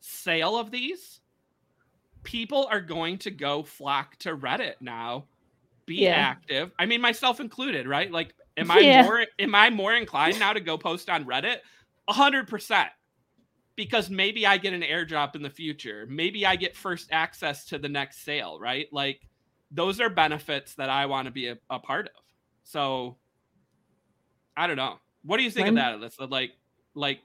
[0.00, 1.20] sale of these,
[2.22, 5.26] people are going to go flock to Reddit now,
[5.86, 6.14] be Yeah.
[6.14, 6.72] active.
[6.78, 8.10] I mean, myself included, right?
[8.10, 9.02] Like, am I Yeah.
[9.02, 11.58] more am I more inclined now to go post on Reddit?
[12.08, 12.90] Hundred percent.
[13.76, 16.06] Because maybe I get an airdrop in the future.
[16.08, 18.86] Maybe I get first access to the next sale, right?
[18.92, 19.20] Like
[19.70, 22.22] those are benefits that I want to be a, a part of.
[22.64, 23.16] So
[24.56, 24.98] I don't know.
[25.24, 26.30] What do you think When- of that, Alyssa?
[26.30, 26.52] Like
[26.94, 27.20] like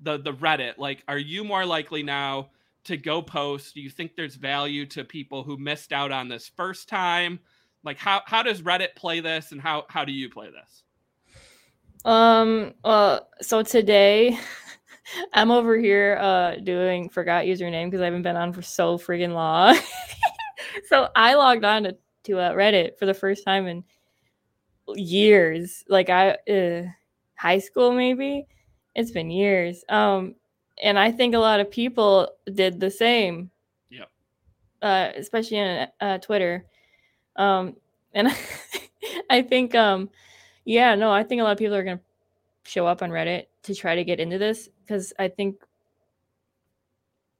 [0.00, 2.50] the the Reddit, like are you more likely now
[2.84, 3.74] to go post?
[3.74, 7.38] Do you think there's value to people who missed out on this first time?
[7.84, 10.82] Like how how does Reddit play this and how how do you play this?
[12.04, 12.74] Um.
[12.82, 13.20] Uh.
[13.40, 14.38] So today,
[15.32, 19.32] I'm over here uh doing forgot username because I haven't been on for so friggin'
[19.34, 19.76] long.
[20.88, 23.84] so I logged on to to uh, Reddit for the first time in
[24.94, 25.84] years.
[25.88, 26.82] Like I uh,
[27.36, 28.46] high school maybe.
[28.94, 29.84] It's been years.
[29.88, 30.34] Um.
[30.82, 33.50] And I think a lot of people did the same.
[33.90, 34.06] Yeah.
[34.82, 36.66] Uh, especially on uh, Twitter.
[37.36, 37.76] Um.
[38.12, 38.28] And
[39.30, 40.10] I think um
[40.64, 42.04] yeah, no, I think a lot of people are going to
[42.64, 45.62] show up on Reddit to try to get into this because I think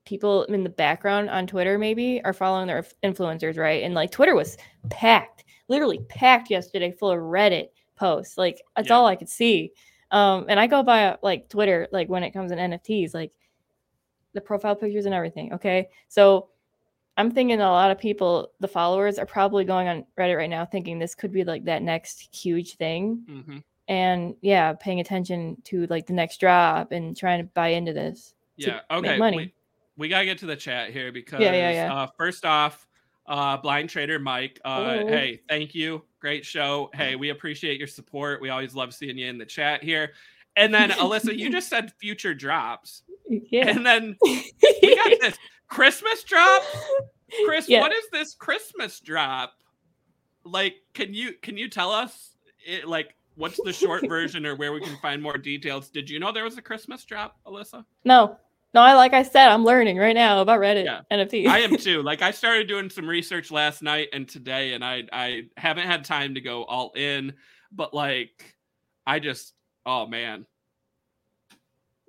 [0.04, 3.82] people in the background on Twitter maybe are following their influencers, right?
[3.82, 4.56] And like Twitter was
[4.90, 8.36] packed, literally packed yesterday full of Reddit posts.
[8.36, 8.96] Like that's Yeah.
[8.96, 9.72] all I could see.
[10.10, 13.32] Um, and I go by like Twitter, like when it comes in NFTs, like
[14.34, 15.52] the profile pictures and everything.
[15.54, 15.88] Okay.
[16.08, 16.48] So
[17.16, 20.64] I'm thinking a lot of people, the followers, are probably going on Reddit right now
[20.64, 23.24] thinking this could be like that next huge thing.
[23.30, 23.58] Mm-hmm.
[23.88, 28.34] And yeah, paying attention to like the next drop and trying to buy into this.
[28.60, 28.80] to Yeah.
[28.90, 29.18] make Okay.
[29.18, 29.36] money.
[29.36, 29.54] We,
[29.96, 31.94] we gotta get to the chat here because yeah, yeah.
[31.94, 32.86] Uh, first off,
[33.26, 34.60] uh, blind trader Mike.
[34.64, 35.06] Uh, Hello.
[35.08, 36.02] hey, thank you.
[36.20, 36.90] Great show.
[36.94, 38.40] Hey, we appreciate your support.
[38.40, 40.12] We always love seeing you in the chat here.
[40.56, 43.68] And then Alyssa, you just said future drops, Yeah.
[43.68, 45.36] and then we got this
[45.68, 46.62] Christmas drop.
[47.46, 47.80] Chris, Yeah.
[47.80, 49.54] what is this Christmas drop?
[50.44, 52.36] Like, can you can you tell us
[52.66, 55.88] it, like what's the short version or where we can find more details?
[55.88, 57.84] Did you know there was a Christmas drop, Alyssa?
[58.04, 58.36] No,
[58.74, 58.80] no.
[58.82, 61.00] I like I said, I'm learning right now about Reddit Yeah.
[61.10, 61.46] NFT.
[61.46, 62.02] I am too.
[62.02, 66.04] Like I started doing some research last night and today, and I I haven't had
[66.04, 67.32] time to go all in,
[67.72, 68.54] but like
[69.06, 69.54] I just
[69.86, 70.46] oh man,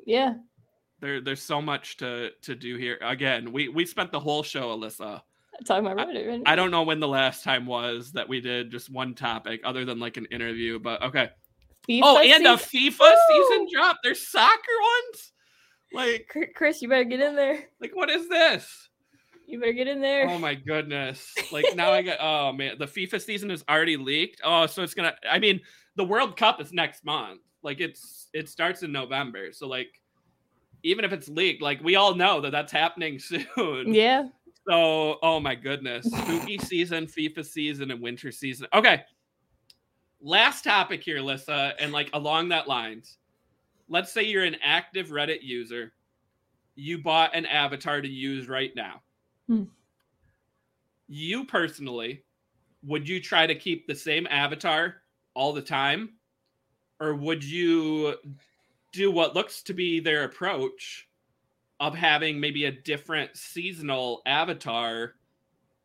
[0.05, 0.35] yeah.
[0.99, 2.97] there there's so much to to do here.
[3.01, 5.21] Again, we we spent the whole show, Alyssa.
[5.65, 6.27] Talking about Reddit.
[6.27, 9.61] Right I don't know when the last time was that we did just one topic
[9.63, 11.29] other than like an interview, but okay.
[11.89, 13.15] FIFA Oh, and a FIFA Woo!
[13.49, 13.97] season drop.
[14.03, 14.51] There's soccer
[15.13, 15.31] ones.
[15.95, 17.65] Like Chris, you better get in there.
[17.79, 18.89] like what is this?
[19.47, 20.29] You better get in there.
[20.29, 21.33] Oh my goodness.
[21.51, 24.41] Like now I got oh man, the FIFA season is already leaked.
[24.43, 25.61] Oh, so it's gonna I mean,
[25.95, 27.41] the World Cup is next month.
[27.63, 29.51] Like it's it starts in November.
[29.51, 30.01] So like
[30.83, 33.93] even if it's leaked, like we all know that that's happening soon.
[33.93, 34.27] Yeah.
[34.67, 36.05] So, oh my goodness.
[36.05, 38.67] Spooky season, FIFA season, and winter season.
[38.73, 39.03] Okay.
[40.21, 43.17] Last topic here, Lissa, and like along that lines.
[43.87, 45.93] Let's say you're an active Reddit user.
[46.75, 49.01] You bought an avatar to use right now.
[49.47, 49.63] Hmm.
[51.07, 52.23] You personally,
[52.83, 54.95] would you try to keep the same avatar
[55.33, 56.13] all the time?
[56.99, 58.15] Or would you
[58.91, 61.07] do what looks to be their approach
[61.79, 65.15] of having maybe a different seasonal avatar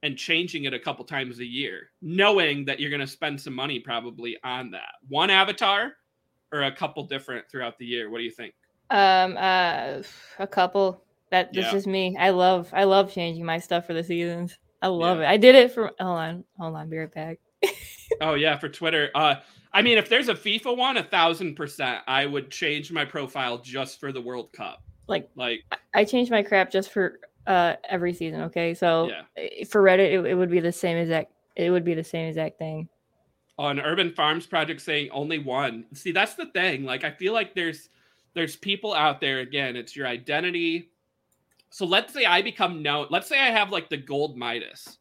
[0.02, 3.54] and changing it a couple times a year, knowing that you're going to spend some
[3.54, 5.92] money probably on that one avatar
[6.52, 8.10] or a couple different throughout the year.
[8.10, 8.54] What do you think?
[8.90, 9.36] Um.
[9.36, 10.02] Uh.
[10.38, 11.04] A couple.
[11.30, 11.76] That this Yeah.
[11.76, 12.16] is me.
[12.18, 12.68] I love.
[12.72, 14.58] I love changing my stuff for the seasons.
[14.82, 15.24] I love Yeah.
[15.24, 15.32] it.
[15.32, 15.92] I did it for.
[16.00, 16.44] Hold on.
[16.58, 16.88] Hold on.
[16.90, 17.38] Be right back.
[18.20, 19.08] Oh yeah, for Twitter.
[19.14, 19.36] Uh,
[19.72, 23.58] I mean, if there's a FIFA one, a thousand percent, I would change my profile
[23.58, 24.82] just for the World Cup.
[25.06, 25.60] Like Like,
[25.94, 28.42] I changed my crap just for uh every season.
[28.42, 28.74] Okay.
[28.74, 29.22] So Yeah.
[29.36, 31.32] eh, for Reddit, it, it would be the same exact.
[31.54, 32.88] It would be the same exact thing.
[33.60, 35.84] On Urban Farms Project saying only one.
[35.92, 36.84] See, that's the thing.
[36.84, 37.90] Like, I feel like there's
[38.32, 39.40] there's people out there.
[39.40, 40.90] Again, it's your identity.
[41.68, 43.08] So let's say I become known.
[43.10, 44.96] Let's say I have like the gold Midas.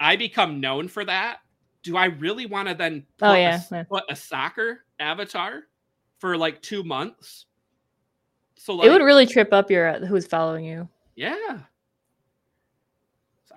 [0.00, 1.40] I become known for that.
[1.82, 3.82] Do I really want to then put, Oh, a, yeah, yeah.
[3.82, 5.64] put a soccer avatar
[6.18, 7.44] for like two months?
[8.56, 10.88] So like, it would really trip up your uh, who's following you.
[11.16, 11.58] yeah.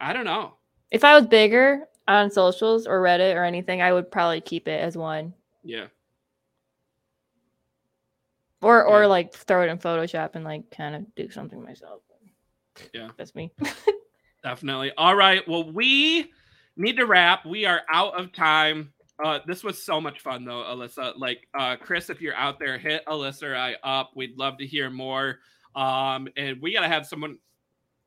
[0.02, 0.56] I don't know.
[0.92, 4.80] If I was bigger on socials or Reddit or anything, I would probably keep it
[4.82, 5.34] as one.
[5.64, 5.88] Yeah.
[8.62, 9.08] Or or Yeah.
[9.08, 12.02] like throw it in Photoshop and like kind of do something myself.
[12.94, 13.10] Yeah.
[13.18, 13.52] That's me.
[14.44, 14.92] Definitely.
[14.98, 15.48] All right.
[15.48, 16.32] Well, we
[16.76, 17.46] need to wrap.
[17.46, 18.94] We are out of time.
[19.24, 21.14] Uh, this was so much fun, though, Alyssa.
[21.18, 24.12] Like, uh, Chris, if you're out there, hit Alyssa or I up.
[24.16, 25.38] We'd love to hear more.
[25.76, 27.38] Um, and we got to have someone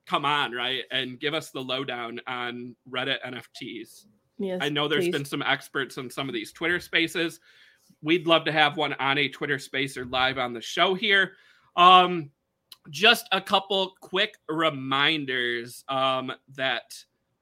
[0.06, 4.06] come on, right, and give us the lowdown on Reddit NFTs.
[4.38, 4.58] yes.
[4.60, 5.12] I know there's please.
[5.12, 7.40] been some experts on some of these Twitter spaces.
[8.02, 11.32] We'd love to have one on a Twitter space or live on the show here.
[11.76, 12.30] Um,
[12.90, 16.94] just a couple quick reminders um, that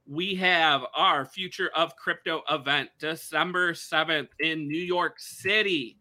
[0.07, 5.99] we have our Future of Crypto event December 7th in New York City.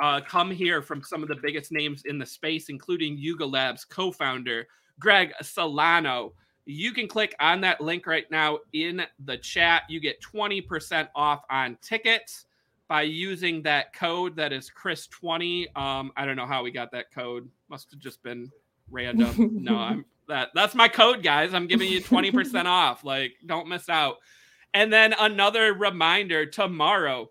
[0.00, 3.84] Uh, come here from some of the biggest names in the space, including Yuga Labs
[3.84, 4.66] co founder
[5.00, 6.34] Greg Solano.
[6.66, 9.82] You can click on that link right now in the chat.
[9.88, 12.46] You get 20% off on tickets
[12.86, 15.76] by using that code that is Chris20.
[15.76, 17.48] Um, I don't know how we got that code.
[17.68, 18.50] Must have just been
[18.90, 19.58] random.
[19.62, 21.54] no, I'm that that's my code, guys.
[21.54, 23.02] I'm giving you 20% off.
[23.04, 24.16] Like, don't miss out.
[24.74, 27.30] And then another reminder tomorrow,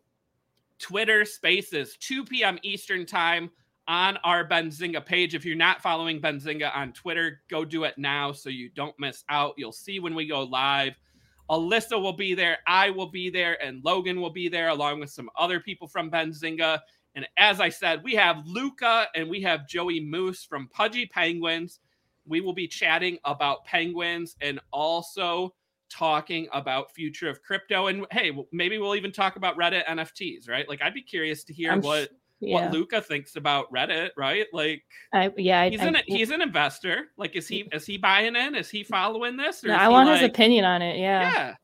[0.80, 2.60] Twitter Spaces, 2 p.m.
[2.64, 3.50] Eastern Time
[3.90, 5.34] on our Benzinga page.
[5.34, 9.24] If you're not following Benzinga on Twitter, go do it now so you don't miss
[9.30, 9.56] out.
[9.58, 10.94] You'll see when we go live.
[11.50, 15.10] Alyssa will be there, I will be there, and Logan will be there along with
[15.10, 16.80] some other people from Benzinga.
[17.16, 21.80] And as I said, we have Luca and we have Joey Mooose from Pudgy Penguins.
[22.28, 25.56] We will be chatting about penguins and also
[25.90, 27.88] talking about future of crypto.
[27.88, 30.70] And hey, maybe we'll even talk about Reddit NFTs, right?
[30.70, 32.10] Like I'd be curious to hear I'm what
[32.42, 32.66] Yeah.
[32.66, 34.48] what Luca thinks about Reddit, right?
[34.54, 34.84] Like
[35.14, 37.10] I yeah, I, he's I, an he's an investor.
[37.18, 38.56] Like, is he is he buying in?
[38.56, 39.64] Is he following this?
[39.64, 40.98] no, I want like, his opinion on it.
[40.98, 41.32] Yeah.
[41.32, 41.56] Yeah.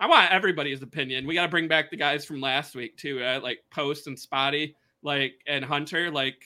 [0.00, 1.26] I want everybody's opinion.
[1.26, 4.18] We got to bring back the guys from last week too, uh, like Post and
[4.18, 6.10] Spotty, like and Hunter.
[6.10, 6.42] Like,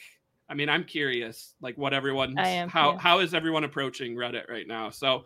[0.49, 2.99] I mean, I'm curious, like what everyone, how yeah.
[2.99, 4.91] how is everyone approaching Reddit right now?
[4.91, 5.25] So,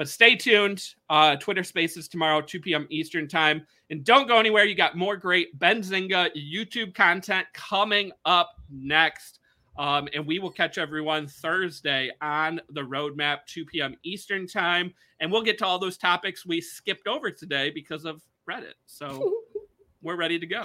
[0.00, 0.94] but stay tuned.
[1.10, 2.86] Uh, Twitter Spaces tomorrow, 2 p.m.
[2.88, 4.64] Eastern time, and don't go anywhere.
[4.64, 9.40] You got more great Benzinga YouTube content coming up next.
[9.76, 13.94] Um, and we will catch everyone Thursday on the roadmap, 2 p.m.
[14.02, 14.94] Eastern time.
[15.20, 18.76] And we'll get to all those topics we skipped over today because of Reddit.
[18.86, 19.34] So
[20.02, 20.64] we're ready to go.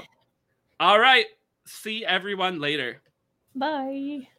[0.80, 1.26] All right.
[1.66, 3.02] See everyone later.
[3.54, 4.30] Bye.